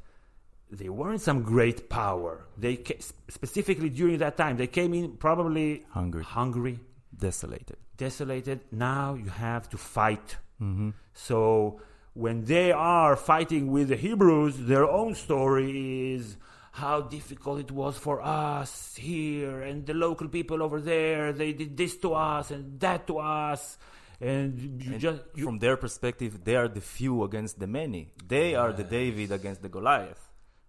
they 0.71 0.89
weren't 0.89 1.21
some 1.21 1.43
great 1.43 1.89
power. 1.91 2.45
They 2.57 2.77
ca- 2.77 3.01
specifically 3.29 3.91
during 3.91 4.19
that 4.19 4.37
time 4.37 4.57
they 4.57 4.67
came 4.69 4.95
in 4.95 5.17
probably 5.19 5.85
Hungry. 5.91 6.25
hungry, 6.25 6.81
Desolated. 7.17 7.77
desolated. 7.97 8.61
Now 8.73 9.15
you 9.15 9.29
have 9.31 9.69
to 9.71 9.77
fight. 9.79 10.37
Mm-hmm. 10.61 10.91
So 11.13 11.81
when 12.15 12.45
they 12.45 12.73
are 12.73 13.17
fighting 13.17 13.71
with 13.71 13.89
the 13.89 13.97
Hebrews, 13.97 14.55
their 14.59 14.87
own 14.89 15.15
story 15.15 16.15
is 16.15 16.37
how 16.73 17.03
difficult 17.03 17.61
it 17.61 17.71
was 17.71 17.99
for 17.99 18.23
us 18.23 18.95
here 18.97 19.61
and 19.61 19.85
the 19.85 19.93
local 19.93 20.29
people 20.29 20.63
over 20.63 20.81
there. 20.81 21.33
They 21.35 21.53
did 21.53 21.77
this 21.77 21.97
to 21.99 22.15
us 22.15 22.51
and 22.51 22.81
that 22.81 23.07
to 23.09 23.19
us. 23.19 23.77
And 24.23 24.81
you 24.81 24.99
just 24.99 25.21
you, 25.35 25.45
From 25.45 25.59
their 25.59 25.77
perspective, 25.77 26.45
they 26.45 26.55
are 26.55 26.69
the 26.69 26.81
few 26.81 27.25
against 27.25 27.59
the 27.59 27.67
many. 27.67 28.13
They 28.27 28.55
are 28.55 28.73
the 28.73 28.85
David 28.85 29.33
against 29.33 29.63
the 29.63 29.69
Goliath, 29.69 30.23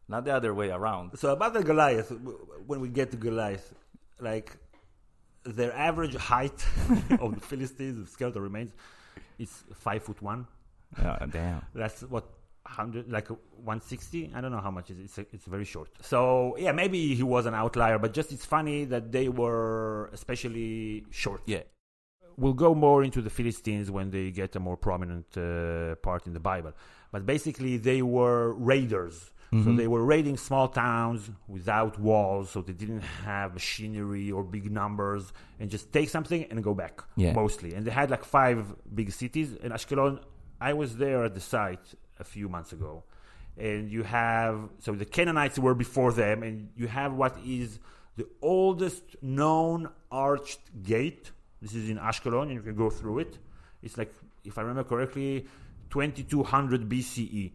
not 0.07 0.25
the 0.25 0.33
other 0.33 0.55
way 0.55 0.69
around. 0.71 1.19
So 1.19 1.31
about 1.31 1.53
the 1.53 1.63
Goliath, 1.63 2.11
when 2.65 2.79
we 2.81 2.89
get 2.89 3.11
to 3.11 3.17
Goliath, 3.17 3.71
like 4.19 4.57
their 5.43 5.71
average 5.73 6.15
height 6.15 6.65
of 7.19 7.35
the 7.35 7.41
Philistines, 7.41 8.03
the 8.03 8.07
skeletal 8.07 8.41
remains, 8.41 8.71
is 9.37 9.63
five 9.75 10.01
foot 10.01 10.19
one. 10.21 10.47
Yeah, 10.97 11.23
damn. 11.29 11.61
That's 11.75 12.01
what 12.01 12.25
hundred 12.65 13.11
like 13.11 13.27
one 13.63 13.81
sixty. 13.81 14.31
I 14.33 14.41
don't 14.41 14.51
know 14.51 14.61
how 14.61 14.71
much 14.71 14.89
it 14.89 14.97
is. 14.97 15.15
It's 15.15 15.33
it's 15.33 15.45
very 15.45 15.65
short. 15.65 15.91
So 16.01 16.55
yeah, 16.57 16.71
maybe 16.71 17.13
he 17.13 17.21
was 17.21 17.45
an 17.45 17.53
outlier, 17.53 17.99
but 17.99 18.13
just 18.13 18.31
it's 18.31 18.45
funny 18.45 18.85
that 18.85 19.11
they 19.11 19.29
were 19.29 20.09
especially 20.11 21.05
short. 21.11 21.43
Yeah. 21.45 21.63
We'll 22.37 22.53
go 22.53 22.73
more 22.75 23.03
into 23.03 23.21
the 23.21 23.29
Philistines 23.29 23.89
when 23.91 24.11
they 24.11 24.31
get 24.31 24.55
a 24.55 24.59
more 24.59 24.77
prominent 24.77 25.37
uh, 25.37 25.95
part 25.95 26.27
in 26.27 26.33
the 26.33 26.39
Bible. 26.39 26.73
But 27.11 27.25
basically, 27.25 27.77
they 27.77 28.01
were 28.01 28.53
raiders. 28.53 29.29
So 29.65 29.71
they 29.71 29.87
were 29.87 30.03
raiding 30.03 30.37
small 30.37 30.67
towns 30.67 31.29
without 31.47 31.99
walls, 31.99 32.49
so 32.49 32.63
they 32.63 32.73
didn't 32.73 33.01
have 33.01 33.53
machinery 33.53 34.31
or 34.31 34.41
big 34.43 34.71
numbers, 34.71 35.31
and 35.59 35.69
just 35.69 35.93
take 35.93 36.09
something 36.09 36.45
and 36.49 36.63
go 36.63 36.73
back, 36.73 37.03
Yeah. 37.15 37.33
mostly. 37.33 37.75
And 37.75 37.85
they 37.85 37.91
had 37.91 38.09
like 38.09 38.23
five 38.25 38.73
big 38.95 39.11
cities. 39.11 39.53
In 39.53 39.71
Ashkelon, 39.71 40.21
I 40.59 40.73
was 40.73 40.97
there 40.97 41.23
at 41.23 41.35
the 41.35 41.39
site 41.39 41.85
a 42.19 42.23
few 42.23 42.49
months 42.49 42.71
ago. 42.73 43.03
And 43.55 43.91
you 43.91 44.01
have, 44.01 44.69
so 44.79 44.93
the 44.93 45.05
Canaanites 45.05 45.59
were 45.59 45.75
before 45.75 46.11
them, 46.11 46.41
and 46.41 46.69
you 46.75 46.87
have 46.87 47.13
what 47.13 47.37
is 47.45 47.79
the 48.17 48.25
oldest 48.41 49.03
known 49.21 49.87
arched 50.11 50.61
gate. 50.81 51.31
This 51.63 51.73
is 51.79 51.89
in 51.93 51.97
Ashkelon, 52.09 52.43
and 52.49 52.55
you 52.59 52.61
can 52.69 52.75
go 52.85 52.89
through 52.99 53.17
it. 53.25 53.33
It's 53.85 53.97
like, 54.01 54.11
if 54.49 54.53
I 54.57 54.61
remember 54.61 54.83
correctly, 54.93 55.31
2200 55.89 56.89
BCE, 56.91 57.45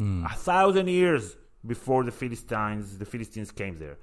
a 0.00 0.34
thousand 0.34 0.88
years 0.88 1.36
before 1.72 2.02
the 2.08 2.10
Philistines, 2.20 2.98
the 2.98 3.04
Philistines 3.04 3.50
came 3.52 3.78
there. 3.78 3.96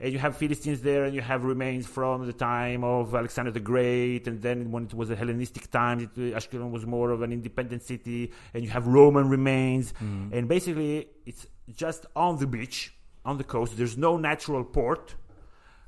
And 0.00 0.12
you 0.12 0.18
have 0.18 0.32
Philistines 0.36 0.80
there, 0.80 1.02
and 1.04 1.14
you 1.14 1.20
have 1.20 1.44
remains 1.44 1.86
from 1.86 2.26
the 2.26 2.32
time 2.32 2.82
of 2.82 3.14
Alexander 3.14 3.52
the 3.52 3.60
Great, 3.60 4.26
and 4.26 4.36
then 4.42 4.58
when 4.72 4.84
it 4.84 4.94
was 4.94 5.08
a 5.10 5.16
Hellenistic 5.22 5.70
time, 5.70 6.00
it, 6.00 6.10
uh, 6.16 6.36
Ashkelon 6.38 6.70
was 6.72 6.84
more 6.96 7.10
of 7.10 7.22
an 7.22 7.30
independent 7.32 7.82
city, 7.82 8.32
and 8.52 8.64
you 8.64 8.70
have 8.70 8.86
Roman 8.88 9.28
remains, 9.28 9.86
and 10.34 10.48
basically 10.48 10.92
it's 11.26 11.46
just 11.76 12.06
on 12.16 12.38
the 12.42 12.46
beach, 12.56 12.78
on 13.24 13.38
the 13.38 13.44
coast. 13.44 13.76
There's 13.76 13.96
no 13.96 14.16
natural 14.16 14.64
port, 14.64 15.14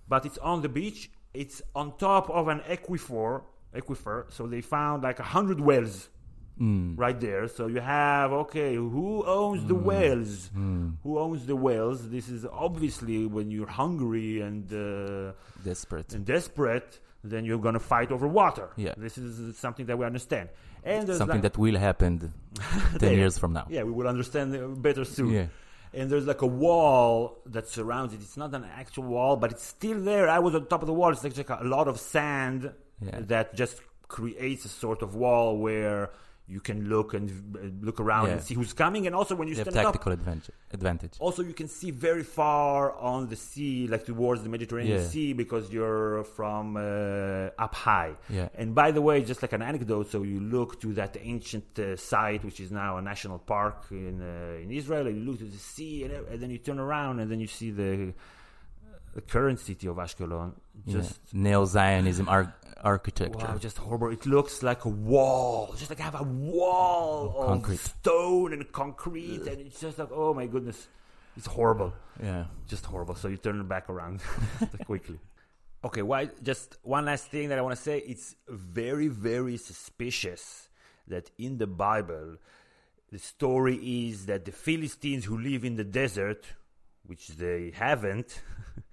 but 0.07 0.25
it's 0.25 0.39
on 0.39 0.63
the 0.63 0.69
beach. 0.69 1.11
It's 1.42 1.62
on 1.75 1.87
top 1.99 2.31
of 2.31 2.49
an 2.49 2.61
aquifer, 2.75 3.42
aquifer. 3.75 4.18
So 4.37 4.46
they 4.46 4.61
found 4.62 5.03
like 5.09 5.18
a 5.20 5.29
hundred 5.37 5.61
wells 5.61 6.09
right 6.59 7.18
there. 7.20 7.49
So 7.49 7.66
you 7.66 7.81
have 7.81 8.33
okay, 8.44 8.75
who 8.77 9.25
owns 9.27 9.66
the 9.66 9.75
wells? 9.90 10.51
Who 11.05 11.18
owns 11.18 11.44
the 11.46 11.57
wells? 11.57 12.09
This 12.16 12.29
is 12.29 12.46
obviously 12.66 13.27
when 13.27 13.51
you're 13.51 13.68
hungry 13.83 14.40
and 14.40 14.64
uh, 14.72 15.33
Desperate. 15.64 16.14
and 16.14 16.25
desperate, 16.25 16.90
then 17.22 17.44
you're 17.44 17.59
gonna 17.66 17.81
fight 17.94 18.11
over 18.11 18.27
water. 18.27 18.68
Yeah. 18.77 18.94
this 18.96 19.18
is 19.18 19.59
something 19.59 19.87
that 19.87 19.99
we 19.99 20.05
understand. 20.07 20.49
And 20.85 21.09
Something 21.09 21.29
like- 21.29 21.42
that 21.42 21.59
will 21.59 21.77
happen 21.77 22.33
10 23.01 23.12
years 23.14 23.37
from 23.38 23.53
now. 23.53 23.66
yeah, 23.68 23.83
we 23.83 23.90
will 23.90 24.07
understand 24.09 24.55
uh, 24.55 24.68
better 24.68 25.05
soon. 25.05 25.31
Yeah. 25.33 25.46
And 25.97 26.11
there's 26.11 26.27
like 26.27 26.43
a 26.43 26.47
wall 26.47 27.39
that 27.47 27.67
surrounds 27.69 28.13
it. 28.15 28.21
It's 28.21 28.37
not 28.37 28.55
an 28.55 28.65
actual 28.83 29.05
wall, 29.05 29.37
but 29.43 29.51
it's 29.51 29.65
still 29.77 29.99
there. 30.11 30.29
I 30.29 30.39
was 30.47 30.55
on 30.55 30.67
top 30.67 30.83
of 30.83 30.87
the 30.87 30.93
wall. 30.93 31.11
It's 31.11 31.25
like, 31.25 31.37
like 31.39 31.51
a 31.61 31.65
lot 31.77 31.89
of 31.89 31.99
sand 31.99 32.61
Yeah. 33.01 33.21
that 33.33 33.55
just 33.63 33.81
creates 34.17 34.65
a 34.65 34.69
sort 34.69 35.01
of 35.03 35.15
wall 35.15 35.57
where 35.67 36.11
you 36.49 36.61
can 36.61 36.89
look 36.89 37.13
and 37.15 37.27
uh, 37.57 37.85
look 37.87 37.99
around 38.01 38.27
Yeah. 38.27 38.33
and 38.35 38.43
see 38.43 38.55
who's 38.55 38.73
coming. 38.73 39.07
And 39.07 39.15
also 39.21 39.35
when 39.35 39.49
you 39.49 39.55
They 39.55 39.65
have 39.65 39.73
stand 39.73 39.87
up, 39.89 40.07
advantage. 40.07 40.51
advantage. 40.73 41.15
also 41.19 41.43
you 41.43 41.53
can 41.61 41.69
see 41.69 41.91
very 42.09 42.23
far 42.23 42.93
on 43.13 43.29
the 43.33 43.37
sea, 43.37 43.89
like 43.89 44.05
towards 44.05 44.41
the 44.45 44.49
Mediterranean 44.49 45.01
Yeah. 45.01 45.09
Sea, 45.15 45.33
because 45.33 45.65
you're 45.73 46.23
from 46.39 46.77
uh, 46.77 47.65
up 47.65 47.75
high. 47.75 48.13
Yeah. 48.39 48.49
And 48.61 48.69
by 48.75 48.89
the 48.97 49.03
way, 49.09 49.17
just 49.33 49.41
like 49.45 49.53
an 49.53 49.63
anecdote, 49.63 50.07
so 50.15 50.23
you 50.23 50.39
look 50.41 50.81
to 50.83 50.89
that 51.01 51.17
ancient 51.35 51.69
uh, 51.79 51.97
site, 51.97 52.45
which 52.45 52.61
is 52.61 52.71
now 52.71 52.97
a 52.99 53.03
national 53.03 53.39
park 53.55 53.79
in 53.91 54.15
uh, 54.23 54.63
in 54.65 54.71
Israel, 54.81 55.05
and 55.09 55.15
you 55.19 55.25
look 55.29 55.39
to 55.45 55.49
the 55.57 55.63
sea, 55.75 55.95
and, 56.05 56.13
and 56.31 56.39
then 56.43 56.51
you 56.55 56.59
turn 56.69 56.79
around, 56.79 57.15
and 57.21 57.27
then 57.31 57.41
you 57.45 57.51
see 57.61 57.71
the, 57.81 58.13
the 59.17 59.23
current 59.23 59.59
city 59.59 59.87
of 59.89 59.97
Ashkelon. 59.97 60.53
Just 60.87 61.19
yeah. 61.33 61.41
Neo-Zionism 61.45 62.29
ar- 62.29 62.55
architecture. 62.83 63.47
wow, 63.47 63.59
just 63.59 63.79
horrible. 63.79 64.11
It 64.19 64.25
looks 64.27 64.63
like 64.63 64.85
a 64.85 64.93
wall, 65.13 65.75
just 65.77 65.91
like 65.91 66.01
I 66.01 66.05
have 66.11 66.21
a 66.21 66.29
wall 66.55 67.35
oh, 67.37 67.41
of 67.41 67.47
Concrete. 67.49 67.81
stone 67.81 68.53
and 68.53 68.63
concrete, 68.71 69.45
and 69.51 69.59
it's 69.67 69.81
just 69.81 69.99
like 69.99 70.13
oh 70.13 70.33
my 70.41 70.47
goodness, 70.47 70.89
it's 71.37 71.47
horrible 71.47 71.93
yeah. 72.23 72.45
just 72.69 72.85
horrible. 72.87 73.15
So 73.15 73.29
you 73.29 73.37
turn 73.37 73.61
it 73.61 73.69
back 73.69 73.89
around 73.89 74.21
quickly. 74.87 75.19
Okay, 75.85 76.03
why? 76.03 76.31
Just 76.43 76.79
one 76.83 77.05
last 77.05 77.27
thing 77.27 77.49
that 77.51 77.59
I 77.59 77.63
want 77.63 77.77
to 77.77 77.83
say. 77.83 77.99
It's 77.99 78.35
very, 78.49 79.09
very 79.09 79.57
suspicious 79.57 80.69
that 81.09 81.31
in 81.39 81.59
the 81.59 81.67
Bible, 81.67 82.37
the 83.13 83.19
story 83.19 83.77
is 84.09 84.27
that 84.27 84.45
the 84.45 84.53
Philistines 84.53 85.25
who 85.25 85.39
live 85.39 85.65
in 85.65 85.77
the 85.77 85.85
desert, 85.85 86.45
which 87.05 87.29
they 87.29 87.73
haven't, 87.75 88.43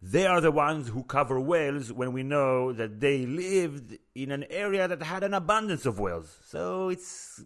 they 0.00 0.26
are 0.26 0.40
the 0.40 0.52
ones 0.52 0.88
who 0.88 1.02
cover 1.02 1.40
wells 1.40 1.92
when 1.92 2.12
we 2.12 2.22
know 2.22 2.72
that 2.72 3.00
they 3.00 3.26
lived 3.26 3.98
in 4.14 4.30
an 4.30 4.44
area 4.50 4.86
that 4.86 5.02
had 5.02 5.24
an 5.24 5.34
abundance 5.34 5.86
of 5.86 5.98
wells. 5.98 6.38
So 6.44 6.88
it's 6.88 7.44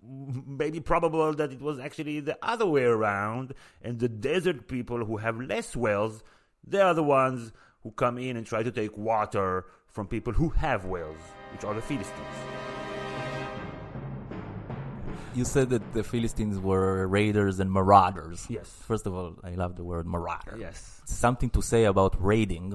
maybe 0.00 0.78
probable 0.78 1.34
that 1.34 1.52
it 1.52 1.60
was 1.60 1.80
actually 1.80 2.20
the 2.20 2.38
other 2.40 2.66
way 2.66 2.84
around, 2.84 3.52
and 3.82 3.98
the 3.98 4.08
desert 4.08 4.68
people 4.68 5.04
who 5.04 5.16
have 5.16 5.40
less 5.40 5.74
wells, 5.74 6.22
they 6.64 6.80
are 6.80 6.94
the 6.94 7.02
ones 7.02 7.52
who 7.82 7.90
come 7.90 8.16
in 8.16 8.36
and 8.36 8.46
try 8.46 8.62
to 8.62 8.70
take 8.70 8.96
water 8.96 9.64
from 9.88 10.06
people 10.06 10.32
who 10.32 10.50
have 10.50 10.84
wells, 10.84 11.18
which 11.52 11.64
are 11.64 11.74
the 11.74 11.82
Philistines. 11.82 12.77
You 15.38 15.44
said 15.44 15.70
that 15.70 15.84
the 15.92 16.02
Philistines 16.02 16.58
were 16.58 17.06
raiders 17.06 17.60
and 17.60 17.70
marauders. 17.70 18.44
Yes. 18.50 18.68
First 18.90 19.06
of 19.06 19.14
all, 19.14 19.30
I 19.44 19.52
love 19.62 19.76
the 19.76 19.84
word 19.84 20.04
marauder. 20.14 20.56
Yes. 20.58 21.00
Something 21.06 21.50
to 21.50 21.62
say 21.62 21.82
about 21.84 22.12
raiding 22.20 22.68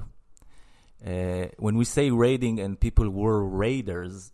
Uh, 1.06 1.48
when 1.58 1.76
we 1.76 1.84
say 1.84 2.12
raiding 2.12 2.60
and 2.64 2.80
people 2.80 3.10
were 3.10 3.44
raiders, 3.44 4.32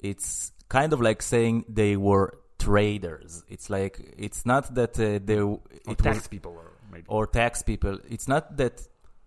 it's 0.00 0.50
kind 0.68 0.92
of 0.92 1.00
like 1.00 1.22
saying 1.22 1.64
they 1.68 1.96
were 1.96 2.26
traders. 2.58 3.44
It's 3.48 3.70
like 3.70 3.94
it's 4.18 4.44
not 4.44 4.74
that 4.74 4.98
uh, 4.98 5.20
they 5.24 5.38
Or 5.38 5.60
it 5.86 5.98
tax 5.98 6.16
was, 6.16 6.28
people, 6.28 6.54
or 7.06 7.26
tax 7.28 7.62
people. 7.62 7.98
It's 8.10 8.26
not 8.26 8.56
that 8.56 8.82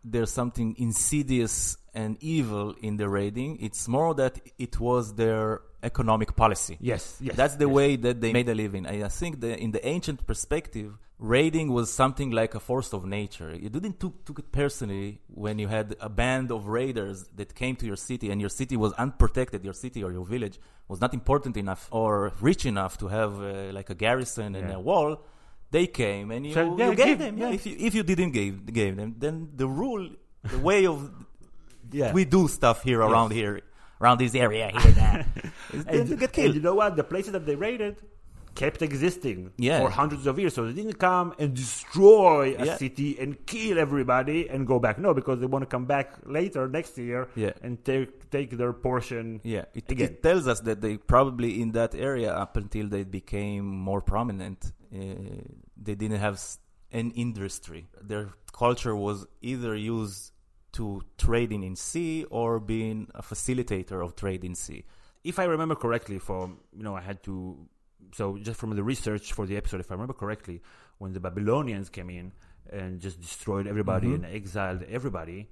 there's 0.06 0.32
something 0.32 0.76
insidious 0.78 1.78
and 1.94 2.18
evil 2.22 2.76
in 2.82 2.98
the 2.98 3.10
raiding. 3.10 3.58
It's 3.60 3.88
more 3.88 4.14
that 4.16 4.40
it 4.60 4.80
was 4.80 5.16
their 5.16 5.62
economic 5.82 6.36
policy. 6.36 6.78
yes, 6.80 7.18
yes. 7.22 7.36
That's 7.36 7.56
the 7.56 7.68
yes. 7.68 7.76
way 7.80 7.96
that 7.98 8.22
they 8.22 8.34
made 8.34 8.50
a 8.50 8.56
living. 8.56 8.86
I 8.86 9.08
think 9.08 9.40
that 9.42 9.60
in 9.60 9.72
the 9.72 9.86
ancient 9.88 10.26
perspective, 10.26 10.98
raiding 11.20 11.72
was 11.72 11.92
something 11.92 12.32
like 12.32 12.56
a 12.56 12.60
force 12.60 12.92
of 12.94 13.06
nature. 13.06 13.56
You 13.56 13.70
didn't 13.70 14.00
took, 14.00 14.26
took 14.26 14.40
it 14.40 14.52
personally 14.52 15.22
when 15.28 15.60
you 15.60 15.68
had 15.68 15.96
a 16.00 16.10
band 16.10 16.52
of 16.52 16.68
raiders 16.68 17.26
that 17.36 17.56
came 17.56 17.76
to 17.78 17.86
your 17.86 17.96
city 17.96 18.30
and 18.32 18.42
your 18.42 18.50
city 18.50 18.76
was 18.76 18.94
unprotected. 18.94 19.64
Your 19.64 19.74
city 19.74 20.04
or 20.04 20.12
your 20.12 20.26
village 20.26 20.60
was 20.88 21.00
not 21.02 21.14
important 21.14 21.56
enough 21.58 21.88
or 21.92 22.34
rich 22.42 22.66
enough 22.66 22.98
to 22.98 23.08
have 23.08 23.42
uh, 23.42 23.72
like 23.72 23.90
a 23.90 23.96
garrison 23.96 24.56
and 24.56 24.72
a 24.72 24.80
wall. 24.80 25.22
They 25.72 25.88
came 25.88 26.32
and 26.32 26.46
you, 26.46 26.54
So, 26.54 26.78
yeah, 26.78 26.90
you 26.90 26.96
gave 26.96 27.06
give- 27.08 27.20
them. 27.20 27.38
yeah. 27.38 27.50
If 27.52 27.66
you 27.66 27.76
if 27.80 27.94
you 27.96 28.04
didn't 28.04 28.32
give 28.32 28.66
gave 28.72 28.96
them, 28.96 29.16
then 29.18 29.50
the 29.56 29.68
rule, 29.68 30.10
the 30.44 30.60
way 30.60 30.86
of 30.86 31.12
Yeah. 31.92 32.14
we 32.14 32.26
do 32.26 32.48
stuff 32.48 32.84
here 32.84 33.00
around 33.02 33.32
here, 33.32 33.62
around 34.02 34.20
this 34.20 34.36
area 34.36 34.72
here, 34.72 34.92
that, 34.94 35.28
and, 35.88 36.10
you 36.10 36.16
get 36.24 36.32
killed. 36.34 36.56
you 36.56 36.62
know 36.62 36.76
what? 36.76 36.96
The 36.96 37.04
places 37.04 37.32
that 37.34 37.46
they 37.46 37.56
raided 37.56 37.98
kept 38.56 38.82
existing 38.82 39.52
Yeah. 39.58 39.82
for 39.82 39.90
hundreds 39.90 40.26
of 40.28 40.40
years. 40.40 40.54
So 40.54 40.66
they 40.66 40.74
didn't 40.74 40.98
come 40.98 41.34
and 41.40 41.54
destroy 41.54 42.56
a 42.58 42.66
Yeah. 42.66 42.78
city 42.78 43.18
and 43.20 43.36
kill 43.46 43.78
everybody 43.78 44.48
and 44.50 44.66
go 44.66 44.80
back. 44.80 44.98
No, 44.98 45.14
because 45.14 45.40
they 45.42 45.46
want 45.46 45.64
to 45.64 45.68
come 45.68 45.86
back 45.86 46.14
later 46.26 46.68
next 46.70 46.98
year 46.98 47.28
Yeah. 47.36 47.52
and 47.62 47.84
take 47.84 48.30
take 48.32 48.52
their 48.58 48.72
portion. 48.74 49.42
Yeah, 49.44 49.66
it, 49.74 49.92
Again. 49.92 50.08
it 50.08 50.24
tells 50.24 50.48
us 50.48 50.62
that 50.62 50.80
they 50.82 50.98
probably 50.98 51.62
in 51.62 51.72
that 51.74 51.94
area 51.96 52.34
up 52.34 52.56
until 52.58 52.88
they 52.88 53.04
became 53.04 53.66
more 53.66 54.02
prominent, 54.02 54.72
they 55.86 55.96
didn't 55.96 56.20
have 56.20 56.42
an 56.92 57.12
industry. 57.12 57.88
Their 58.02 58.30
culture 58.54 58.96
was 58.96 59.26
either 59.42 59.76
used 59.76 60.32
to 60.74 61.02
trading 61.18 61.64
in 61.64 61.76
sea 61.76 62.26
or 62.30 62.60
being 62.60 63.08
a 63.16 63.22
facilitator 63.22 64.04
of 64.04 64.16
trade 64.16 64.44
in 64.44 64.56
sea. 64.56 64.84
If 65.24 65.40
I 65.40 65.46
remember 65.46 65.76
correctly, 65.76 66.20
from 66.20 66.60
you 66.78 66.84
know, 66.84 66.96
I 66.96 67.02
had 67.02 67.24
to. 67.24 67.68
So 68.14 68.38
just 68.38 68.60
from 68.60 68.76
the 68.76 68.84
research 68.84 69.34
for 69.34 69.46
the 69.46 69.58
episode, 69.58 69.80
if 69.80 69.90
I 69.92 69.96
remember 69.96 70.14
correctly, 70.14 70.62
when 71.00 71.14
the 71.14 71.20
Babylonians 71.20 71.90
came 71.90 72.10
in 72.10 72.32
and 72.70 73.00
just 73.00 73.20
destroyed 73.20 73.68
everybody 73.68 74.08
Mhm. 74.08 74.16
and 74.16 74.26
exiled 74.26 74.84
everybody, 74.84 75.50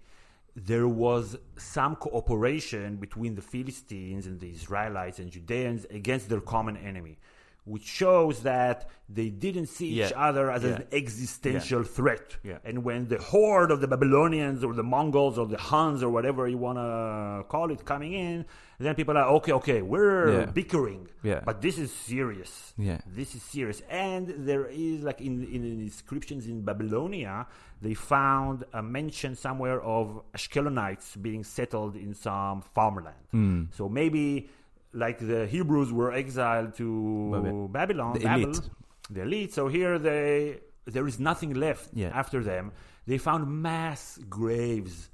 there 0.56 0.88
was 0.88 1.36
some 1.58 1.96
cooperation 1.96 2.98
between 2.98 3.36
the 3.36 3.42
Philistines 3.42 4.28
and 4.28 4.40
the 4.40 4.52
Israelites 4.52 5.20
and 5.20 5.32
Judeans 5.32 5.86
against 5.90 6.30
their 6.30 6.42
common 6.42 6.78
enemy, 6.78 7.18
which 7.66 7.84
shows 7.86 8.42
that 8.44 8.90
they 9.10 9.30
didn't 9.30 9.68
see 9.68 10.02
each 10.02 10.14
other 10.16 10.52
as 10.52 10.64
Yeah. 10.64 10.76
an 10.78 10.84
existential 10.92 11.84
threat. 11.84 12.38
Yeah. 12.44 12.58
And 12.66 12.84
when 12.84 13.08
the 13.08 13.20
horde 13.20 13.72
of 13.72 13.80
the 13.80 13.88
Babylonians 13.88 14.64
or 14.64 14.74
the 14.74 14.84
Mongols 14.84 15.38
or 15.38 15.46
the 15.48 15.58
Huns 15.58 16.04
or 16.04 16.10
whatever 16.10 16.48
you 16.48 16.58
want 16.58 16.78
to 16.78 17.46
call 17.48 17.72
it 17.72 17.86
coming 17.86 18.14
in, 18.14 18.46
then 18.80 18.96
people 18.96 19.16
are 19.18 19.28
okay, 19.38 19.54
okay, 19.54 19.82
we're 19.82 20.40
Yeah. 20.42 20.46
bickering, 20.48 21.08
Yeah. 21.22 21.42
but 21.46 21.62
this 21.62 21.78
is 21.78 21.92
serious. 21.94 22.74
Yeah. 22.78 23.00
This 23.08 23.34
is 23.36 23.42
serious. 23.44 23.82
And 23.90 24.28
there 24.50 24.66
is, 24.66 25.04
like, 25.04 25.22
in, 25.22 25.44
in 25.46 25.62
the 25.62 25.84
inscriptions 25.84 26.48
in 26.48 26.64
Babylonia, 26.64 27.48
they 27.82 27.94
found 27.94 28.66
a 28.74 28.82
mention 28.82 29.36
somewhere 29.36 29.80
of 29.82 30.22
Ashkelonites 30.36 31.22
being 31.22 31.44
settled 31.44 31.96
in 31.96 32.14
some 32.14 32.62
farmland. 32.62 33.16
Mm. 33.34 33.68
So 33.74 33.88
maybe, 33.88 34.50
like, 34.94 35.20
the 35.20 35.48
Hebrews 35.48 35.92
were 35.92 36.12
exiled 36.12 36.76
to 36.76 37.32
Baby- 37.34 37.68
Babylon, 37.72 38.14
the 38.14 38.20
Babel, 38.20 38.44
elite. 38.50 38.70
the 39.10 39.22
elite. 39.22 39.54
So 39.54 39.68
here 39.68 39.98
they, 40.00 40.60
there 40.86 41.08
is 41.08 41.20
nothing 41.20 41.54
left 41.54 41.90
Yeah. 41.94 42.10
after 42.14 42.44
them. 42.44 42.72
They 43.06 43.18
found 43.18 43.48
mass 43.62 44.20
graves 44.30 45.10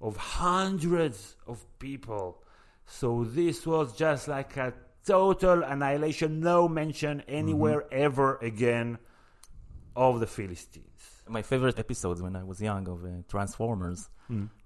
of 0.00 0.16
hundreds 0.16 1.36
of 1.46 1.64
people. 1.78 2.42
So 2.86 3.24
this 3.24 3.66
was 3.66 3.96
just 3.96 4.28
like 4.28 4.56
a 4.56 4.72
total 5.06 5.62
annihilation, 5.62 6.40
no 6.40 6.68
mention 6.68 7.22
anywhere 7.28 7.84
ever 7.92 8.36
again 8.42 8.98
of 9.96 10.20
the 10.20 10.26
Philistines. 10.26 11.22
My 11.28 11.42
favorite 11.42 11.78
episodes 11.78 12.20
when 12.20 12.34
I 12.36 12.44
was 12.44 12.60
young 12.60 12.88
of 12.88 13.04
uh, 13.04 13.08
Transformers. 13.28 14.08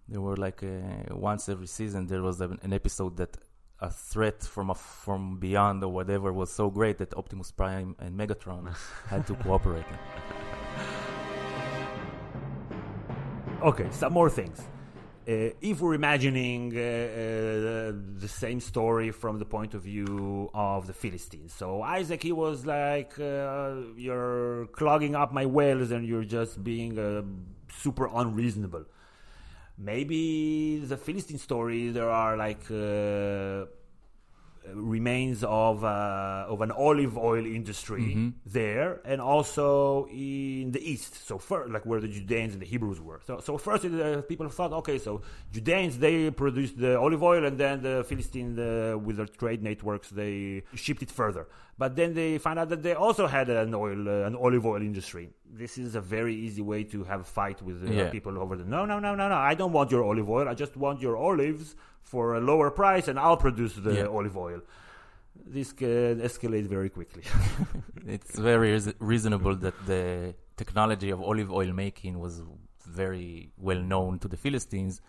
There 0.06 0.20
were 0.20 0.36
like 0.36 0.62
uh, 0.62 1.14
once 1.14 1.48
every 1.48 1.66
season 1.66 2.06
there 2.06 2.20
was 2.22 2.40
an 2.42 2.72
episode 2.72 3.16
that 3.16 3.36
a 3.84 3.90
threat 3.90 4.42
from 4.42 4.70
a, 4.70 4.74
from 4.74 5.38
beyond 5.38 5.84
or 5.84 5.92
whatever 5.92 6.32
was 6.32 6.50
so 6.50 6.70
great 6.70 6.96
that 6.98 7.14
Optimus 7.14 7.50
Prime 7.50 7.94
and 7.98 8.18
Megatron 8.18 8.64
had 9.08 9.26
to 9.26 9.34
cooperate. 9.34 9.84
Okay, 13.62 13.88
some 13.92 14.12
more 14.12 14.28
things. 14.28 14.60
Uh, 15.26 15.48
if 15.62 15.80
we're 15.80 15.94
imagining 15.94 16.70
uh, 16.76 16.80
uh, 16.80 17.92
the 18.24 18.28
same 18.28 18.60
story 18.60 19.10
from 19.10 19.38
the 19.38 19.46
point 19.46 19.72
of 19.72 19.80
view 19.84 20.50
of 20.52 20.86
the 20.86 20.92
Philistines, 20.92 21.54
so 21.54 21.80
Isaac, 21.80 22.22
he 22.22 22.32
was 22.32 22.66
like, 22.66 23.18
uh, 23.18 23.72
"You're 23.96 24.66
clogging 24.72 25.14
up 25.14 25.32
my 25.32 25.46
wells, 25.46 25.92
and 25.92 26.06
you're 26.06 26.28
just 26.38 26.62
being 26.62 26.98
uh, 26.98 27.22
super 27.84 28.06
unreasonable." 28.12 28.84
Maybe 29.76 30.78
the 30.78 30.96
Philistine 30.96 31.38
story, 31.38 31.90
there 31.90 32.08
are 32.10 32.36
like 32.36 32.70
uh, 32.70 33.66
remains 34.72 35.44
of 35.44 35.84
uh, 35.84 36.46
of 36.48 36.60
an 36.62 36.70
olive 36.70 37.18
oil 37.18 37.44
industry 37.44 38.14
Mhm. 38.14 38.32
there, 38.46 39.00
and 39.04 39.20
also 39.20 40.06
in 40.10 40.70
the 40.70 40.80
east. 40.92 41.26
So 41.26 41.38
first, 41.38 41.70
like 41.70 41.84
where 41.84 42.00
the 42.00 42.08
Judeans 42.08 42.52
and 42.54 42.62
the 42.62 42.66
Hebrews 42.66 43.00
were. 43.00 43.20
So 43.26 43.40
so 43.40 43.58
first, 43.58 43.84
uh, 43.84 44.22
people 44.22 44.48
thought, 44.48 44.72
okay, 44.72 44.98
so 44.98 45.20
Judeans 45.52 45.98
they 45.98 46.30
produced 46.30 46.78
the 46.78 46.96
olive 46.98 47.22
oil, 47.22 47.44
and 47.44 47.58
then 47.58 47.82
the 47.82 48.04
Philistines 48.08 48.58
uh, 48.58 48.96
with 49.04 49.16
their 49.18 49.26
trade 49.26 49.62
networks 49.62 50.08
they 50.10 50.62
shipped 50.74 51.02
it 51.02 51.10
further. 51.10 51.46
But 51.76 51.96
then 51.96 52.14
they 52.14 52.38
found 52.38 52.58
out 52.60 52.68
that 52.70 52.82
they 52.82 52.94
also 52.94 53.26
had 53.26 53.50
an 53.50 53.74
oil 53.74 54.08
uh, 54.08 54.26
an 54.28 54.34
olive 54.34 54.64
oil 54.64 54.80
industry. 54.80 55.28
This 55.62 55.78
is 55.78 55.94
a 55.94 56.00
very 56.16 56.34
easy 56.46 56.62
way 56.72 56.80
to 56.92 56.98
have 57.10 57.20
a 57.20 57.30
fight 57.40 57.58
with 57.62 57.78
uh, 57.82 57.90
Yeah. 57.92 58.10
people 58.16 58.34
over 58.42 58.54
the 58.60 58.64
no 58.76 58.80
no 58.92 58.96
no 59.06 59.10
no 59.20 59.26
no. 59.28 59.38
I 59.52 59.54
don't 59.60 59.72
want 59.78 59.88
your 59.94 60.02
olive 60.10 60.28
oil. 60.36 60.46
I 60.52 60.54
just 60.64 60.74
want 60.84 60.96
your 61.06 61.16
olives 61.28 61.76
for 62.12 62.24
a 62.34 62.40
lower 62.50 62.68
price, 62.82 63.06
and 63.10 63.16
I'll 63.24 63.42
produce 63.48 63.74
the 63.86 63.92
Yeah. 63.94 64.16
olive 64.18 64.36
oil. 64.36 64.60
This 65.56 65.68
can 65.72 66.14
escalate 66.28 66.66
very 66.76 66.90
quickly. 66.98 67.22
it's 68.16 68.34
very 68.50 68.68
reas- 68.72 68.94
reasonable 69.12 69.54
that 69.66 69.74
the 69.92 70.34
technology 70.62 71.10
of 71.10 71.18
olive 71.30 71.50
oil 71.60 71.72
making 71.84 72.14
was 72.26 72.34
very 73.02 73.50
well 73.68 73.82
known 73.92 74.18
to 74.22 74.28
the 74.28 74.36
Philistines. 74.44 75.00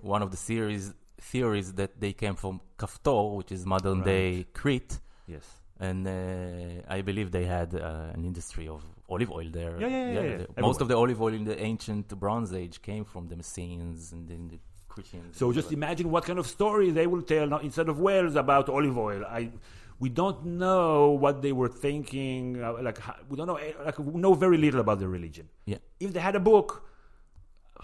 One 0.00 0.22
of 0.22 0.30
the 0.34 0.40
series 0.50 0.84
theories 1.32 1.68
that 1.80 1.92
they 2.02 2.12
came 2.12 2.34
from 2.34 2.60
Kaftor, 2.78 3.36
which 3.38 3.52
is 3.52 3.64
modern 3.64 4.02
day 4.02 4.44
Crete, 4.52 4.98
yes. 5.26 5.46
And 5.88 6.00
uh, 6.06 6.96
I 6.96 6.98
believe 7.08 7.26
they 7.38 7.46
had 7.58 7.70
uh, 7.74 8.16
an 8.16 8.22
industry 8.30 8.66
of 8.76 8.80
olive 9.14 9.30
oil 9.38 9.48
there. 9.58 9.74
Yeah, 9.82 9.88
yeah, 9.88 9.96
yeah, 9.96 10.06
yeah. 10.06 10.20
the- 10.22 10.46
Everywhere. 10.50 10.68
most 10.68 10.80
of 10.82 10.86
the 10.90 10.96
olive 11.02 11.20
oil 11.26 11.34
in 11.40 11.44
the 11.50 11.56
ancient 11.70 12.06
Bronze 12.22 12.50
Age 12.62 12.76
came 12.88 13.04
from 13.12 13.22
the 13.30 13.36
Messenes 13.40 14.00
and 14.14 14.22
then 14.30 14.42
the 14.52 14.58
Christians. 14.92 15.36
So 15.40 15.44
just 15.60 15.70
imagine 15.80 16.06
what 16.14 16.22
kind 16.28 16.38
of 16.42 16.46
story 16.58 16.88
they 16.98 17.06
will 17.12 17.24
tell 17.32 17.46
now, 17.52 17.58
instead 17.68 17.88
of 17.92 17.96
Wells 18.06 18.34
about 18.44 18.64
olive 18.78 18.96
oil. 19.10 19.22
I, 19.40 19.42
we 20.04 20.08
don't 20.22 20.40
know 20.62 21.10
what 21.24 21.34
they 21.44 21.52
were 21.60 21.72
thinking. 21.86 22.62
uh, 22.62 22.74
Like 22.88 22.98
we 23.30 23.34
don't 23.38 23.48
know. 23.52 23.56
eh, 23.66 23.72
Like 23.88 23.98
we 24.14 24.20
know 24.24 24.34
very 24.46 24.58
little 24.64 24.80
about 24.86 24.98
their 25.00 25.08
religion. 25.18 25.46
Yeah. 25.72 25.78
If 26.04 26.12
they 26.14 26.20
had 26.28 26.36
a 26.42 26.44
book, 26.52 26.68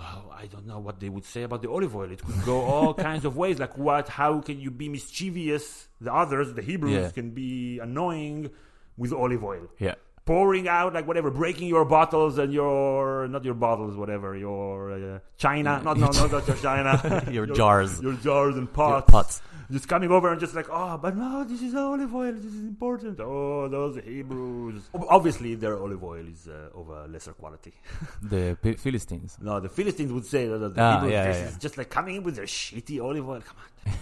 oh, 0.01 0.33
I 0.43 0.47
don't 0.47 0.67
know 0.67 0.79
what 0.79 1.01
they 1.01 1.09
would 1.09 1.25
say 1.25 1.43
about 1.43 1.63
the 1.63 1.71
olive 1.71 1.95
oil. 1.97 2.11
It 2.11 2.23
could 2.25 2.45
go 2.45 2.61
all 2.63 2.95
kinds 3.09 3.25
of 3.25 3.37
ways. 3.37 3.59
Like 3.59 3.77
what? 3.79 4.09
How 4.09 4.41
can 4.41 4.61
you 4.61 4.71
be 4.71 4.89
mischievous? 4.89 5.89
The 6.01 6.13
others, 6.15 6.55
the 6.55 6.63
Hebrews, 6.63 6.93
Yeah. 6.95 7.11
can 7.11 7.31
be 7.31 7.79
annoying 7.81 8.51
with 8.97 9.13
olive 9.13 9.45
oil. 9.45 9.69
yeah, 9.79 9.95
pouring 10.29 10.67
out 10.79 10.91
like 10.97 11.07
whatever, 11.11 11.31
breaking 11.43 11.69
your 11.77 11.85
bottles 11.97 12.35
and 12.43 12.51
your 12.53 13.27
not 13.35 13.43
your 13.49 13.59
bottles, 13.67 13.93
whatever 14.03 14.31
your 14.47 14.73
uh, 14.93 15.19
china, 15.45 15.73
not 15.89 15.97
no, 16.03 16.09
no, 16.19 16.27
not 16.37 16.47
your 16.51 16.57
china, 16.69 16.91
Your 17.39 17.47
jars. 17.61 17.91
your 18.07 18.17
jars 18.27 18.55
and 18.61 18.67
Your 18.69 18.75
pots, 18.81 19.11
pots. 19.15 19.35
just 19.77 19.87
coming 19.93 20.11
over 20.17 20.27
and 20.33 20.39
just 20.45 20.55
like, 20.59 20.69
oh, 20.81 20.95
but 21.05 21.13
no, 21.23 21.45
this 21.51 21.61
is 21.69 21.75
olive 21.75 22.15
oil, 22.23 22.33
this 22.47 22.55
is 22.61 22.65
important. 22.75 23.17
Oh, 23.21 23.69
those 23.77 23.95
Hebrews. 24.05 24.83
Obviously, 25.19 25.51
their 25.63 25.77
olive 25.85 26.03
oil 26.13 26.27
is 26.37 26.43
uh, 26.49 26.79
of 26.81 26.87
a 26.99 27.01
lesser 27.15 27.33
quality. 27.41 27.73
The 28.35 28.45
P- 28.63 28.79
Philistines. 28.85 29.31
No, 29.49 29.55
the 29.67 29.73
Philistines 29.79 30.13
would 30.17 30.27
say 30.35 30.43
that 30.51 30.59
the 30.59 30.73
Ah, 30.77 30.93
Hebrews 30.93 31.13
yeah, 31.13 31.27
this 31.29 31.39
yeah, 31.41 31.49
is 31.51 31.57
just 31.67 31.75
like 31.81 31.89
coming 31.99 32.15
in 32.19 32.23
with 32.27 32.37
their 32.39 32.51
shitty 32.59 32.97
olive 33.07 33.27
oil. 33.35 33.43
Come 33.49 33.59
on. 33.63 33.93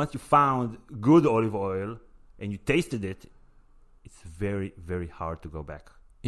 Once 0.00 0.10
you 0.14 0.20
found 0.20 0.68
good 1.08 1.24
olive 1.26 1.54
oil 1.72 1.90
and 2.40 2.46
you 2.52 2.58
tasted 2.74 3.04
it, 3.12 3.20
very, 4.44 4.70
very 4.92 5.08
hard 5.20 5.38
to 5.44 5.48
go 5.56 5.62
back. 5.72 5.84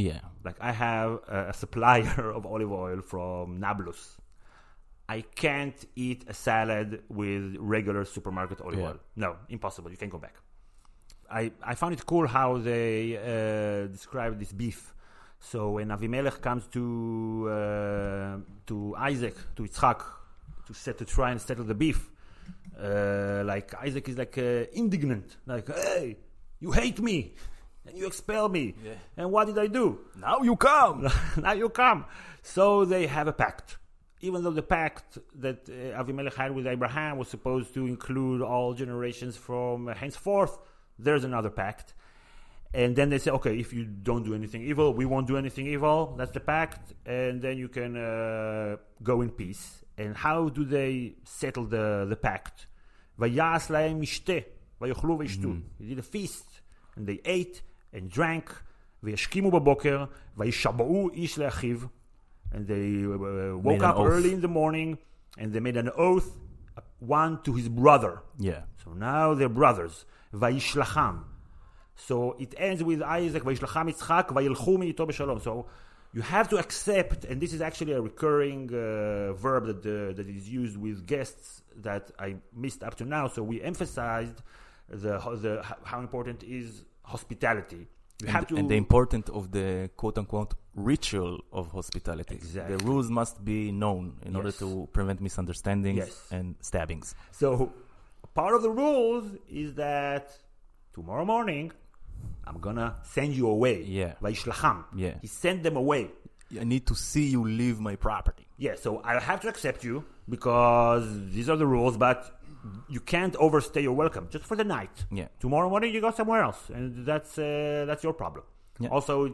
Yeah. 0.09 0.21
Like 0.47 0.59
I 0.71 0.73
have 0.87 1.11
a, 1.29 1.39
a 1.53 1.55
supplier 1.63 2.31
of 2.37 2.43
olive 2.55 2.73
oil 2.85 3.01
from 3.13 3.45
Nablus. 3.67 4.03
I 5.17 5.19
can't 5.45 5.81
eat 6.07 6.21
a 6.35 6.35
salad 6.49 6.91
with 7.21 7.45
regular 7.77 8.05
supermarket 8.17 8.59
olive 8.67 8.79
Yeah. 8.81 8.89
oil. 8.91 8.99
No, 9.25 9.31
impossible. 9.57 9.91
You 9.93 9.99
can't 10.03 10.13
go 10.19 10.23
back. 10.29 10.37
I, 11.41 11.43
I 11.73 11.75
found 11.81 11.93
it 11.97 12.03
cool 12.13 12.27
how 12.39 12.49
they 12.71 12.93
uh, 13.17 13.87
describe 13.97 14.33
this 14.43 14.53
beef. 14.63 14.81
So 15.53 15.59
when 15.77 15.89
Avimelech 15.97 16.39
comes 16.49 16.65
to 16.77 16.83
uh, 17.51 18.37
to 18.71 18.77
Isaac 19.11 19.37
to 19.57 19.61
Yitzchak 19.67 20.01
to 20.67 20.73
set 20.85 20.97
to 20.99 21.05
try 21.17 21.29
and 21.33 21.41
settle 21.49 21.65
the 21.73 21.75
beef, 21.85 22.01
uh, 22.79 23.43
like 23.53 23.69
Isaac 23.87 24.05
is 24.11 24.17
like 24.23 24.37
uh, 24.39 24.81
indignant, 24.83 25.29
like 25.53 25.67
hey, 25.69 26.07
you 26.65 26.71
hate 26.83 27.01
me 27.09 27.17
and 27.87 27.97
you 27.97 28.07
expel 28.07 28.49
me. 28.49 28.75
Yeah. 28.85 28.93
And 29.17 29.31
what 29.31 29.47
did 29.47 29.59
I 29.59 29.67
do? 29.67 30.01
Now 30.17 30.43
you 30.43 30.57
come. 30.57 31.09
now 31.37 31.53
you 31.53 31.69
come. 31.69 32.05
So 32.43 32.85
they 32.85 33.07
have 33.07 33.29
a 33.29 33.33
pact. 33.33 33.79
Even 34.21 34.45
though 34.45 34.53
the 34.53 34.63
pact 34.63 35.19
that 35.41 35.69
uh, 35.69 36.01
Avimelech 36.03 36.35
had 36.35 36.55
with 36.55 36.67
Abraham 36.67 37.19
was 37.19 37.29
supposed 37.29 37.75
to 37.75 37.87
include 37.87 38.41
all 38.41 38.73
generations 38.73 39.37
from 39.37 39.89
uh, 39.89 39.95
henceforth, 39.95 40.59
there's 40.99 41.25
another 41.25 41.51
pact. 41.51 41.95
And 42.75 42.97
then 42.97 43.11
they 43.11 43.19
say, 43.19 43.31
okay, 43.33 43.59
if 43.59 43.73
you 43.73 43.85
don't 43.85 44.23
do 44.23 44.35
anything 44.35 44.63
evil, 44.63 44.95
we 44.95 45.05
won't 45.05 45.27
do 45.27 45.37
anything 45.37 45.67
evil. 45.67 46.15
That's 46.17 46.31
the 46.31 46.41
pact. 46.41 46.95
And 47.05 47.43
then 47.43 47.59
you 47.59 47.69
can 47.69 47.97
uh, 47.97 48.77
go 49.03 49.21
in 49.21 49.31
peace. 49.31 49.85
And 49.99 50.17
how 50.17 50.49
do 50.49 50.65
they 50.65 51.17
settle 51.25 51.67
the, 51.67 52.07
the 52.09 52.17
pact? 52.17 52.67
Mm-hmm. 55.59 55.83
He 55.85 55.89
did 55.91 55.99
a 55.99 56.03
feast, 56.03 56.47
and 56.97 57.07
they 57.07 57.21
ate, 57.25 57.63
and 57.94 58.10
drank, 58.10 58.54
וישכימו 59.04 59.52
בבוקר, 59.52 60.06
וישבעו 60.38 61.10
איש 61.14 61.40
לאחיו. 61.40 61.78
And 62.52 62.68
they 62.68 63.06
uh, 63.06 63.58
woke 63.58 63.80
an 63.80 63.86
up 63.86 63.98
oath. 63.98 64.08
early 64.08 64.34
in 64.34 64.42
the 64.42 64.48
morning, 64.48 64.98
and 65.38 65.54
they 65.54 65.60
made 65.60 65.78
an 65.78 65.90
oath, 65.98 66.38
one 67.00 67.40
to 67.44 67.54
his 67.54 67.68
brother. 67.68 68.22
Yeah. 68.40 68.62
So 68.84 68.92
now 68.94 69.34
they're 69.34 69.50
brothers. 69.50 70.06
וישלחם. 70.34 71.18
So 71.96 72.36
it 72.40 72.54
ends 72.58 72.84
with 72.84 73.02
Isaac, 73.02 73.44
וישלחם 73.46 73.90
יצחק, 73.90 74.32
וילכו 74.36 74.78
מאיתו 74.78 75.06
בשלום. 75.06 75.40
So 75.40 75.66
you 76.14 76.22
have 76.22 76.48
to 76.50 76.58
accept, 76.58 77.26
and 77.26 77.42
this 77.42 77.54
is 77.54 77.62
actually 77.62 77.94
a 77.94 78.02
recurring 78.02 78.70
uh, 78.74 79.34
verb 79.34 79.66
that, 79.66 79.86
uh, 79.86 80.14
that 80.16 80.28
is 80.28 80.50
used 80.50 80.78
with 80.78 81.06
guests 81.06 81.64
that 81.76 82.12
I 82.18 82.36
missed 82.56 82.84
up 82.84 82.96
to 82.96 83.06
now. 83.06 83.28
So 83.28 83.44
we 83.44 83.62
emphasized 83.62 84.42
the, 84.90 85.20
the 85.44 85.64
how 85.84 86.00
important 86.00 86.44
is 86.44 86.84
hospitality. 87.03 87.89
You 88.21 88.29
and, 88.29 88.31
have 88.31 88.47
to, 88.49 88.57
and 88.57 88.69
the 88.69 88.77
importance 88.77 89.29
of 89.31 89.51
the 89.51 89.91
quote 89.97 90.19
unquote 90.19 90.55
ritual 90.75 91.41
of 91.53 91.73
hospitality. 91.73 92.37
Exactly. 92.37 92.77
The 92.77 92.85
rules 92.85 93.11
must 93.11 93.45
be 93.45 93.73
known 93.73 94.17
in 94.23 94.33
yes. 94.33 94.37
order 94.37 94.53
to 94.53 94.89
prevent 94.93 95.21
misunderstandings 95.21 95.99
yes. 95.99 96.29
and 96.31 96.55
stabbings. 96.61 97.15
So, 97.33 97.73
part 98.35 98.55
of 98.55 98.63
the 98.63 98.71
rules 98.71 99.25
is 99.49 99.75
that 99.75 100.37
tomorrow 100.95 101.25
morning 101.25 101.73
I'm 102.45 102.59
gonna 102.59 102.97
send 103.03 103.35
you 103.35 103.49
away. 103.49 103.83
Yeah. 103.83 104.15
Vaishlacham. 104.23 104.85
Yeah. 104.95 105.15
He 105.21 105.27
sent 105.27 105.63
them 105.63 105.77
away. 105.77 106.11
I 106.61 106.65
need 106.65 106.87
to 106.87 106.95
see 106.95 107.27
you 107.29 107.45
leave 107.45 107.81
my 107.81 107.97
property. 107.97 108.47
Yeah, 108.59 108.75
so 108.77 108.99
I'll 108.99 109.21
have 109.21 109.41
to 109.41 109.49
accept 109.49 109.85
you 109.85 110.05
because 110.29 111.05
these 111.31 111.49
are 111.49 111.57
the 111.57 111.67
rules, 111.67 111.97
but 111.97 112.41
you 112.89 113.01
can't 113.01 113.35
overstay 113.37 113.83
your 113.83 113.93
welcome 113.93 114.29
just 114.31 114.45
for 114.45 114.57
the 114.57 114.65
night. 114.65 115.05
Yeah. 115.11 115.29
Tomorrow 115.41 115.69
morning 115.69 115.93
you 115.95 116.01
go 116.01 116.11
somewhere 116.11 116.43
else, 116.43 116.71
and 116.71 117.05
that's 117.05 117.39
uh, 117.39 117.85
that's 117.87 118.03
your 118.03 118.13
problem. 118.13 118.45
Yeah. 118.81 118.89
Also, 118.89 119.29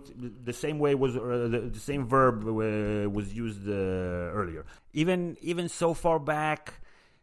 the 0.44 0.52
same 0.52 0.78
way 0.78 0.94
was 0.94 1.16
uh, 1.16 1.48
the, 1.50 1.70
the 1.72 1.80
same 1.80 2.06
verb 2.06 2.46
uh, 2.46 3.08
was 3.08 3.32
used 3.32 3.68
uh, 3.68 3.72
earlier. 3.72 4.66
Even 4.92 5.36
even 5.40 5.68
so 5.68 5.94
far 5.94 6.18
back 6.18 6.74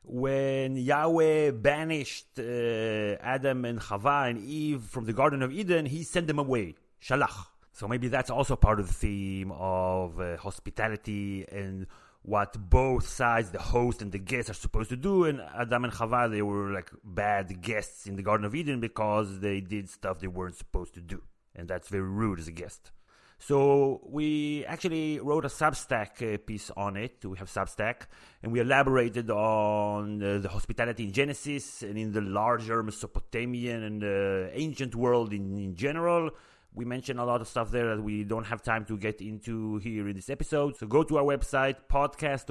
when 0.03 0.77
Yahweh 0.77 1.51
banished 1.51 2.27
uh, 2.39 3.17
Adam 3.21 3.65
and 3.65 3.79
Chava 3.79 4.29
and 4.29 4.39
Eve 4.39 4.83
from 4.83 5.05
the 5.05 5.13
Garden 5.13 5.41
of 5.41 5.51
Eden, 5.51 5.85
He 5.85 6.03
sent 6.03 6.27
them 6.27 6.39
away. 6.39 6.75
Shalach. 7.01 7.47
So 7.73 7.87
maybe 7.87 8.07
that's 8.07 8.29
also 8.29 8.55
part 8.55 8.79
of 8.79 8.87
the 8.87 8.93
theme 8.93 9.51
of 9.51 10.19
uh, 10.19 10.37
hospitality 10.37 11.45
and 11.51 11.87
what 12.25 12.69
both 12.69 13.07
sides, 13.07 13.51
the 13.51 13.61
host 13.61 14.01
and 14.01 14.11
the 14.11 14.17
guest, 14.17 14.49
are 14.49 14.53
supposed 14.53 14.89
to 14.89 14.97
do. 14.97 15.25
And 15.25 15.41
Adam 15.55 15.83
and 15.83 15.93
Chava, 15.93 16.29
they 16.29 16.41
were 16.41 16.71
like 16.71 16.89
bad 17.03 17.61
guests 17.61 18.07
in 18.07 18.15
the 18.15 18.23
Garden 18.23 18.45
of 18.45 18.55
Eden 18.55 18.79
because 18.79 19.39
they 19.41 19.61
did 19.61 19.89
stuff 19.89 20.19
they 20.19 20.27
weren't 20.27 20.55
supposed 20.55 20.95
to 20.95 21.01
do. 21.01 21.21
And 21.55 21.67
that's 21.67 21.87
very 21.87 22.03
rude 22.03 22.39
as 22.39 22.47
a 22.47 22.51
guest. 22.51 22.91
So 23.37 24.01
we 24.03 24.65
actually 24.65 25.19
wrote 25.19 25.45
a 25.45 25.49
Substack 25.49 26.33
uh, 26.33 26.37
piece 26.37 26.71
on 26.75 26.97
it. 26.97 27.23
We 27.23 27.37
have 27.37 27.49
Substack, 27.49 28.07
and 28.41 28.51
we 28.51 28.59
elaborated 28.59 29.29
on 29.29 30.23
uh, 30.23 30.39
the 30.39 30.49
hospitality 30.49 31.03
in 31.03 31.11
Genesis 31.11 31.83
and 31.83 31.97
in 31.97 32.11
the 32.11 32.21
larger 32.21 32.81
Mesopotamian 32.81 33.83
and 33.83 34.03
uh, 34.03 34.49
ancient 34.53 34.95
world 34.95 35.31
in, 35.31 35.57
in 35.57 35.75
general. 35.75 36.31
We 36.75 36.83
mentioned 36.85 37.19
a 37.19 37.25
lot 37.25 37.39
of 37.41 37.47
stuff 37.47 37.71
there 37.71 37.95
that 37.95 38.01
we 38.03 38.23
don't 38.23 38.45
have 38.45 38.61
time 38.61 38.83
to 38.85 38.97
get 38.97 39.21
into 39.21 39.77
here 39.77 40.07
in 40.09 40.15
this 40.15 40.29
episode. 40.29 40.75
So 40.77 40.85
go 40.87 41.03
to 41.03 41.17
our 41.19 41.23
website, 41.23 41.75
podcast 41.89 42.49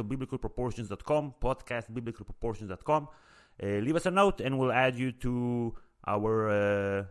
of. 2.84 3.08
Uh, 3.62 3.66
leave 3.86 3.96
us 3.96 4.06
a 4.06 4.10
note, 4.10 4.40
and 4.40 4.58
we'll 4.58 4.72
add 4.72 4.96
you 4.96 5.12
to 5.12 5.74
our 6.06 6.32
uh, 6.50 7.04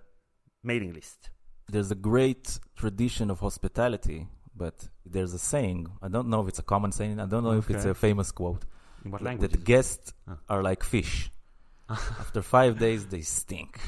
mailing 0.63 0.93
list. 0.93 1.29
There's 1.69 1.91
a 1.91 1.95
great 1.95 2.59
tradition 2.75 3.29
of 3.29 3.39
hospitality, 3.39 4.27
but 4.55 4.89
there's 5.05 5.33
a 5.33 5.39
saying. 5.39 5.87
I 6.01 6.07
don't 6.09 6.27
know 6.29 6.41
if 6.41 6.47
it's 6.49 6.59
a 6.59 6.63
common 6.63 6.91
saying. 6.91 7.19
I 7.19 7.25
don't 7.27 7.43
know 7.43 7.53
if 7.53 7.69
it's 7.69 7.85
a 7.85 7.93
famous 7.93 8.31
quote. 8.31 8.63
In 9.05 9.11
what 9.11 9.21
that 9.21 9.25
language? 9.25 9.51
the 9.51 9.57
guests 9.57 10.13
Ah. 10.27 10.37
are 10.49 10.63
like 10.63 10.83
fish. 10.83 11.29
After 11.89 12.41
five 12.41 12.79
days, 12.79 13.05
they 13.07 13.21
stink. 13.21 13.79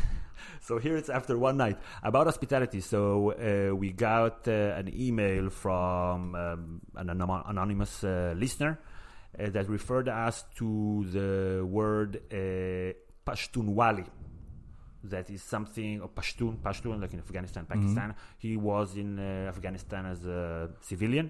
So 0.65 0.79
here 0.79 0.97
it's 0.97 1.09
after 1.09 1.37
one 1.37 1.57
night 1.57 1.77
about 2.01 2.25
hospitality. 2.25 2.81
So 2.81 3.33
uh, 3.33 3.75
we 3.75 3.91
got 3.91 4.47
uh, 4.47 4.73
an 4.81 4.91
email 4.91 5.51
from 5.51 6.33
um, 6.33 6.81
an 6.95 7.09
anonymous 7.11 8.03
uh, 8.03 8.33
listener 8.35 8.79
uh, 9.39 9.51
that 9.51 9.69
referred 9.69 10.09
us 10.09 10.43
to 10.55 11.05
the 11.11 11.63
word 11.63 12.19
uh, 12.31 12.93
Pashtunwali. 13.29 14.07
That 15.03 15.29
is 15.29 15.43
something, 15.43 16.01
or 16.01 16.09
Pashtun, 16.09 16.57
Pashtun, 16.57 16.99
like 16.99 17.13
in 17.13 17.19
Afghanistan, 17.19 17.67
Pakistan. 17.67 18.15
He 18.39 18.57
was 18.57 18.97
in 18.97 19.19
uh, 19.19 19.53
Afghanistan 19.53 20.07
as 20.07 20.25
a 20.25 20.71
civilian. 20.81 21.29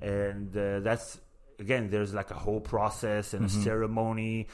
And 0.00 0.56
uh, 0.56 0.80
that's, 0.80 1.20
again, 1.58 1.90
there's 1.90 2.14
like 2.14 2.30
a 2.30 2.34
whole 2.34 2.60
process 2.60 3.34
and 3.34 3.44
a 3.44 3.48
ceremony 3.50 4.46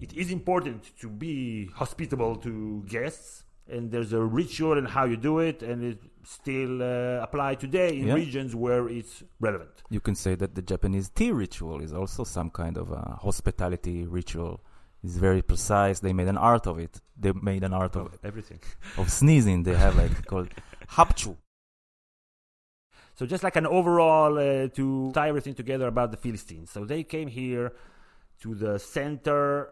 it 0.00 0.12
is 0.14 0.30
important 0.30 0.80
to 1.00 1.08
be 1.08 1.66
hospitable 1.74 2.36
to 2.36 2.84
guests 2.88 3.44
and 3.68 3.90
there's 3.90 4.12
a 4.12 4.22
ritual 4.22 4.78
and 4.78 4.86
how 4.86 5.04
you 5.04 5.16
do 5.16 5.38
it 5.40 5.62
and 5.62 5.82
it 5.82 5.98
still 6.24 6.82
uh, 6.82 7.22
apply 7.26 7.54
today 7.54 7.90
in 8.00 8.06
Yeah. 8.08 8.14
regions 8.14 8.54
where 8.54 8.88
it's 8.88 9.22
relevant 9.40 9.74
You 9.90 10.00
can 10.00 10.14
say 10.14 10.34
that 10.36 10.54
the 10.54 10.62
Japanese 10.62 11.08
tea 11.18 11.32
ritual 11.32 11.80
is 11.86 11.92
also 11.92 12.22
some 12.24 12.50
kind 12.50 12.76
of 12.76 12.90
a 12.90 13.18
hospitality 13.26 14.06
ritual. 14.06 14.60
It's 15.04 15.16
very 15.16 15.42
precise. 15.42 16.00
They 16.00 16.12
made 16.12 16.28
an 16.28 16.38
art 16.52 16.66
of 16.66 16.78
it. 16.78 17.00
They 17.16 17.32
made 17.32 17.62
an 17.64 17.72
art 17.72 17.94
of, 17.96 18.18
everything 18.24 18.60
of 19.00 19.10
sneezing. 19.10 19.62
They 19.62 19.76
have 19.84 19.94
like 19.96 20.26
called 20.26 20.50
hapchu. 20.96 21.36
so 23.18 23.24
just 23.26 23.42
like 23.42 23.56
an 23.56 23.66
overall 23.66 24.32
uh, 24.38 24.68
to 24.78 25.10
tie 25.12 25.28
everything 25.28 25.54
together 25.54 25.86
about 25.94 26.10
the 26.10 26.16
philistines 26.24 26.70
so 26.70 26.84
they 26.84 27.02
came 27.02 27.28
here 27.28 27.72
to 28.42 28.54
the 28.54 28.78
center 28.78 29.70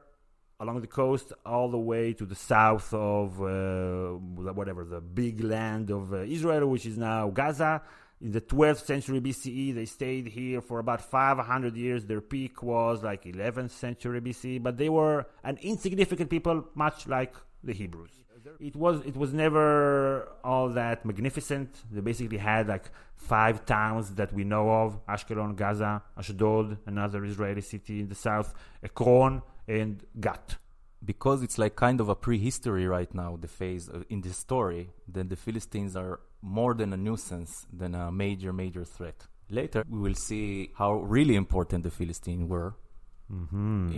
along 0.64 0.80
the 0.80 0.86
coast 1.02 1.32
all 1.44 1.68
the 1.68 1.84
way 1.92 2.12
to 2.14 2.24
the 2.24 2.34
south 2.34 2.92
of 2.92 3.40
uh, 3.40 4.12
whatever 4.58 4.82
the 4.84 5.00
big 5.00 5.44
land 5.44 5.90
of 5.90 6.12
uh, 6.12 6.18
Israel, 6.36 6.66
which 6.68 6.86
is 6.86 6.96
now 6.96 7.30
Gaza. 7.30 7.82
In 8.20 8.32
the 8.32 8.40
12th 8.40 8.84
century 8.86 9.20
BCE, 9.20 9.74
they 9.74 9.84
stayed 9.84 10.26
here 10.28 10.60
for 10.62 10.78
about 10.78 11.00
500 11.02 11.76
years. 11.76 12.06
Their 12.06 12.22
peak 12.22 12.62
was 12.62 13.02
like 13.02 13.24
11th 13.24 13.70
century 13.70 14.20
BCE, 14.20 14.62
but 14.62 14.78
they 14.78 14.88
were 14.88 15.26
an 15.42 15.58
insignificant 15.60 16.30
people, 16.30 16.56
much 16.74 17.06
like 17.06 17.34
the 17.62 17.74
Hebrews. 17.74 18.12
It 18.60 18.76
was 18.76 19.00
it 19.06 19.16
was 19.16 19.32
never 19.32 20.28
all 20.44 20.68
that 20.70 21.04
magnificent. 21.04 21.70
They 21.90 22.02
basically 22.02 22.38
had 22.38 22.68
like 22.68 22.86
five 23.16 23.64
towns 23.64 24.14
that 24.14 24.32
we 24.32 24.44
know 24.44 24.70
of: 24.82 25.04
Ashkelon, 25.06 25.56
Gaza, 25.56 26.02
Ashdod, 26.16 26.78
another 26.86 27.24
Israeli 27.24 27.62
city 27.62 28.00
in 28.00 28.08
the 28.08 28.14
south, 28.14 28.54
Ekron, 28.82 29.42
and 29.68 30.02
Gat. 30.20 30.56
because 31.04 31.42
it's 31.42 31.58
like 31.58 31.76
kind 31.76 32.00
of 32.00 32.08
a 32.08 32.14
prehistory 32.14 32.86
right 32.86 33.12
now, 33.14 33.36
the 33.40 33.48
phase 33.48 33.90
in 34.08 34.20
this 34.22 34.36
story, 34.38 34.90
then 35.06 35.28
the 35.28 35.36
Philistines 35.36 35.96
are 35.96 36.20
more 36.40 36.74
than 36.74 36.92
a 36.92 36.96
nuisance 36.96 37.66
than 37.72 37.94
a 37.94 38.10
major, 38.10 38.52
major 38.52 38.84
threat. 38.84 39.26
Later, 39.50 39.84
we 39.88 39.98
will 39.98 40.14
see 40.14 40.70
how 40.78 40.94
really 40.94 41.36
important 41.36 41.82
the 41.84 41.90
Philistines 41.90 42.48
were, 42.48 42.74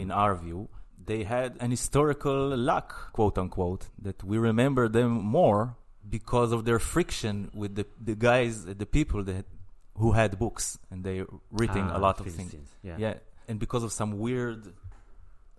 in 0.03 0.11
our 0.11 0.35
view. 0.35 0.69
They 1.05 1.25
had 1.25 1.57
an 1.61 1.71
historical 1.71 2.57
luck, 2.57 3.13
quote 3.13 3.39
unquote, 3.39 3.89
that 4.03 4.25
we 4.25 4.39
remember 4.39 4.89
them 4.89 5.11
more 5.39 5.77
because 6.09 6.53
of 6.53 6.65
their 6.65 6.79
friction 6.79 7.51
with 7.55 7.75
the, 7.75 7.87
the 8.01 8.15
guys, 8.15 8.65
the 8.65 8.87
people 8.87 9.23
that 9.25 9.45
who 9.97 10.13
had 10.13 10.39
books 10.39 10.79
and 10.91 11.05
they 11.05 11.25
written 11.51 11.89
Ah, 11.91 11.97
a 11.99 12.01
lot 12.01 12.21
of 12.21 12.27
things. 12.33 12.55
Yeah. 12.83 12.97
yeah, 12.99 13.15
and 13.49 13.59
because 13.59 13.83
of 13.83 13.93
some 13.93 14.19
weird 14.19 14.73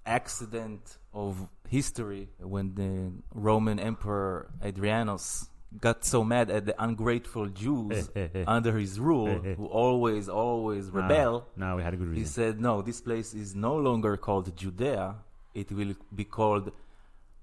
accident 0.08 0.98
of 1.14 1.48
history, 1.68 2.30
when 2.40 2.76
the 2.76 3.12
Roman 3.34 3.80
Emperor 3.80 4.50
Adrianus 4.64 5.48
got 5.82 6.06
so 6.06 6.24
mad 6.24 6.50
at 6.50 6.66
the 6.66 6.76
ungrateful 6.82 7.48
Jews 7.48 8.10
Eh, 8.16 8.22
eh, 8.22 8.28
eh. 8.36 8.44
under 8.48 8.78
his 8.78 9.00
rule, 9.00 9.36
who 9.58 9.66
always, 9.66 10.30
always 10.30 10.90
rebel, 10.90 11.46
now 11.56 11.76
we 11.78 11.84
had 11.84 11.94
a 11.94 11.98
good 11.98 12.08
reason. 12.08 12.24
he 12.24 12.28
said, 12.28 12.60
no, 12.60 12.82
this 12.82 13.02
place 13.02 13.34
is 13.34 13.54
no 13.56 13.76
longer 13.76 14.16
called 14.18 14.56
Judea. 14.56 15.16
It 15.54 15.72
will 15.72 15.94
be 16.16 16.24
called 16.24 16.72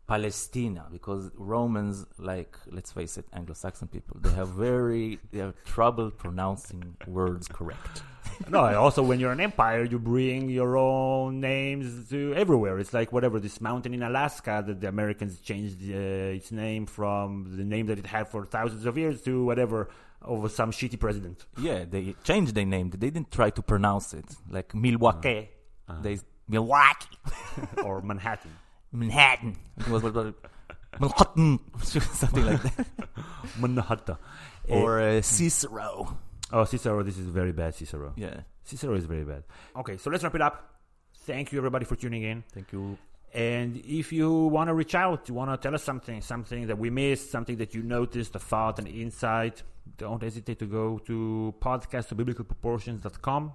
Palestina 0.06 0.86
because 0.90 1.30
Romans, 1.36 2.06
like, 2.18 2.56
let's 2.70 2.92
face 2.92 3.16
it, 3.18 3.26
Anglo-Saxon 3.32 3.88
people, 3.88 4.16
they 4.20 4.30
have 4.30 4.48
very, 4.50 5.18
they 5.32 5.38
have 5.40 5.54
trouble 5.64 6.10
pronouncing 6.10 6.96
words 7.06 7.48
correct. 7.48 8.02
No, 8.48 8.60
also 8.78 9.02
when 9.02 9.20
you're 9.20 9.32
an 9.32 9.40
empire, 9.40 9.84
you 9.84 9.98
bring 9.98 10.48
your 10.48 10.76
own 10.76 11.40
names 11.40 12.08
to 12.10 12.34
everywhere. 12.34 12.78
It's 12.78 12.92
like 12.92 13.12
whatever 13.12 13.40
this 13.40 13.60
mountain 13.60 13.94
in 13.94 14.02
Alaska 14.02 14.62
that 14.66 14.80
the 14.80 14.88
Americans 14.88 15.40
changed 15.40 15.80
uh, 15.82 16.36
its 16.38 16.52
name 16.52 16.86
from 16.86 17.56
the 17.56 17.64
name 17.64 17.86
that 17.86 17.98
it 17.98 18.06
had 18.06 18.28
for 18.28 18.44
thousands 18.44 18.86
of 18.86 18.96
years 18.98 19.22
to 19.22 19.44
whatever 19.44 19.88
over 20.22 20.48
some 20.48 20.70
shitty 20.70 20.98
president. 20.98 21.44
Yeah, 21.58 21.84
they 21.84 22.14
changed 22.24 22.54
their 22.54 22.64
name. 22.64 22.90
They 22.90 23.10
didn't 23.10 23.30
try 23.30 23.50
to 23.50 23.62
pronounce 23.62 24.14
it. 24.14 24.24
Like 24.50 24.74
Milwaukee. 24.74 25.50
Uh-huh. 25.88 26.00
They 26.02 26.18
Milwaukee. 26.48 27.18
or 27.84 28.02
Manhattan. 28.02 28.52
Manhattan. 28.92 29.56
It 29.78 29.88
was 29.88 30.02
Manhattan. 30.02 30.34
Something 31.82 32.46
like 32.46 32.62
that. 32.62 32.86
Manhattan. 33.58 34.16
Or 34.68 35.00
uh, 35.00 35.22
Cicero. 35.22 36.18
Oh, 36.54 36.64
Cicero, 36.64 37.02
this 37.02 37.18
is 37.18 37.26
very 37.26 37.52
bad, 37.52 37.74
Cicero. 37.74 38.12
Yeah. 38.16 38.40
Cicero 38.62 38.94
is 38.94 39.04
very 39.04 39.24
bad. 39.24 39.42
Okay, 39.76 39.96
so 39.96 40.10
let's 40.10 40.24
wrap 40.24 40.34
it 40.34 40.40
up. 40.40 40.56
Thank 41.26 41.52
you, 41.52 41.58
everybody, 41.58 41.84
for 41.84 41.96
tuning 41.96 42.22
in. 42.22 42.44
Thank 42.52 42.72
you. 42.72 42.96
And 43.34 43.76
if 43.84 44.12
you 44.12 44.32
want 44.32 44.68
to 44.68 44.74
reach 44.74 44.94
out, 44.94 45.28
you 45.28 45.34
want 45.34 45.50
to 45.50 45.56
tell 45.56 45.74
us 45.74 45.82
something, 45.82 46.20
something 46.20 46.68
that 46.68 46.78
we 46.78 46.88
missed, 46.90 47.30
something 47.30 47.56
that 47.56 47.74
you 47.74 47.82
noticed, 47.82 48.34
a 48.36 48.38
thought, 48.38 48.78
an 48.78 48.86
insight, 48.86 49.62
don't 49.98 50.22
hesitate 50.22 50.58
to 50.60 50.66
go 50.66 50.98
to 50.98 51.54
podcast 51.60 52.08
to 52.08 52.14
biblicalproportions.com 52.14 53.52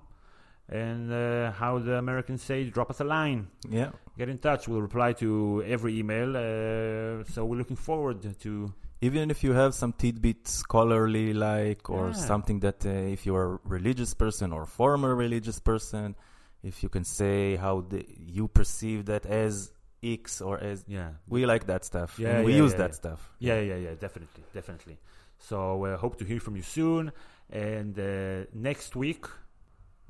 and 0.67 1.11
uh, 1.11 1.51
how 1.51 1.79
the 1.79 1.95
Americans 1.95 2.43
say, 2.43 2.65
drop 2.65 2.89
us 2.91 2.99
a 2.99 3.03
line. 3.03 3.47
Yeah. 3.69 3.91
Get 4.17 4.29
in 4.29 4.37
touch. 4.37 4.67
We'll 4.67 4.81
reply 4.81 5.13
to 5.13 5.63
every 5.65 5.97
email. 5.97 6.29
Uh, 6.35 7.23
so 7.31 7.45
we're 7.45 7.57
looking 7.57 7.77
forward 7.77 8.21
to. 8.41 8.73
Even 9.01 9.31
if 9.31 9.43
you 9.43 9.53
have 9.53 9.73
some 9.73 9.93
tidbit 9.93 10.47
scholarly 10.47 11.33
like 11.33 11.89
or 11.89 12.07
Yeah. 12.07 12.13
something 12.13 12.59
that 12.61 12.85
uh, 12.85 12.89
if 12.89 13.25
you're 13.25 13.53
a 13.55 13.59
religious 13.63 14.13
person 14.13 14.51
or 14.51 14.65
former 14.65 15.15
religious 15.15 15.59
person, 15.59 16.15
if 16.63 16.83
you 16.83 16.89
can 16.89 17.05
say 17.05 17.55
how 17.55 17.81
the, 17.81 18.05
you 18.17 18.47
perceive 18.49 19.05
that 19.05 19.25
as 19.25 19.71
X 20.03 20.41
or 20.41 20.59
as 20.59 20.83
Yeah. 20.87 21.11
we 21.29 21.45
like 21.45 21.65
that 21.67 21.85
stuff. 21.85 22.19
Yeah, 22.19 22.37
and 22.37 22.45
we 22.45 22.51
yeah, 22.53 22.63
use 22.63 22.71
yeah, 22.73 22.77
that 22.79 22.89
yeah. 22.91 22.95
stuff. 23.03 23.33
Yeah, 23.39 23.59
yeah, 23.61 23.75
yeah, 23.75 23.93
definitely, 23.99 24.43
definitely. 24.53 24.97
So 25.37 25.85
uh, 25.85 25.97
hope 25.97 26.17
to 26.17 26.25
hear 26.25 26.39
from 26.41 26.55
you 26.57 26.63
soon. 26.63 27.11
And 27.49 27.97
uh, 27.97 28.45
next 28.53 28.95
week 28.97 29.25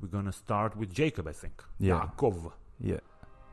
we're 0.00 0.08
gonna 0.08 0.32
start 0.32 0.76
with 0.76 0.92
Jacob, 0.92 1.28
I 1.28 1.32
think. 1.32 1.62
Yeah. 1.78 2.08
Yaakov. 2.18 2.50
Yeah. 2.80 2.98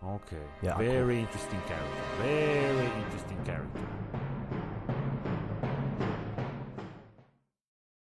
Okay. 0.04 0.46
Yaakov. 0.64 0.78
Very 0.78 1.20
interesting 1.20 1.62
character. 1.68 2.04
Very 2.22 2.88
interesting 3.04 3.38
character. 3.46 3.88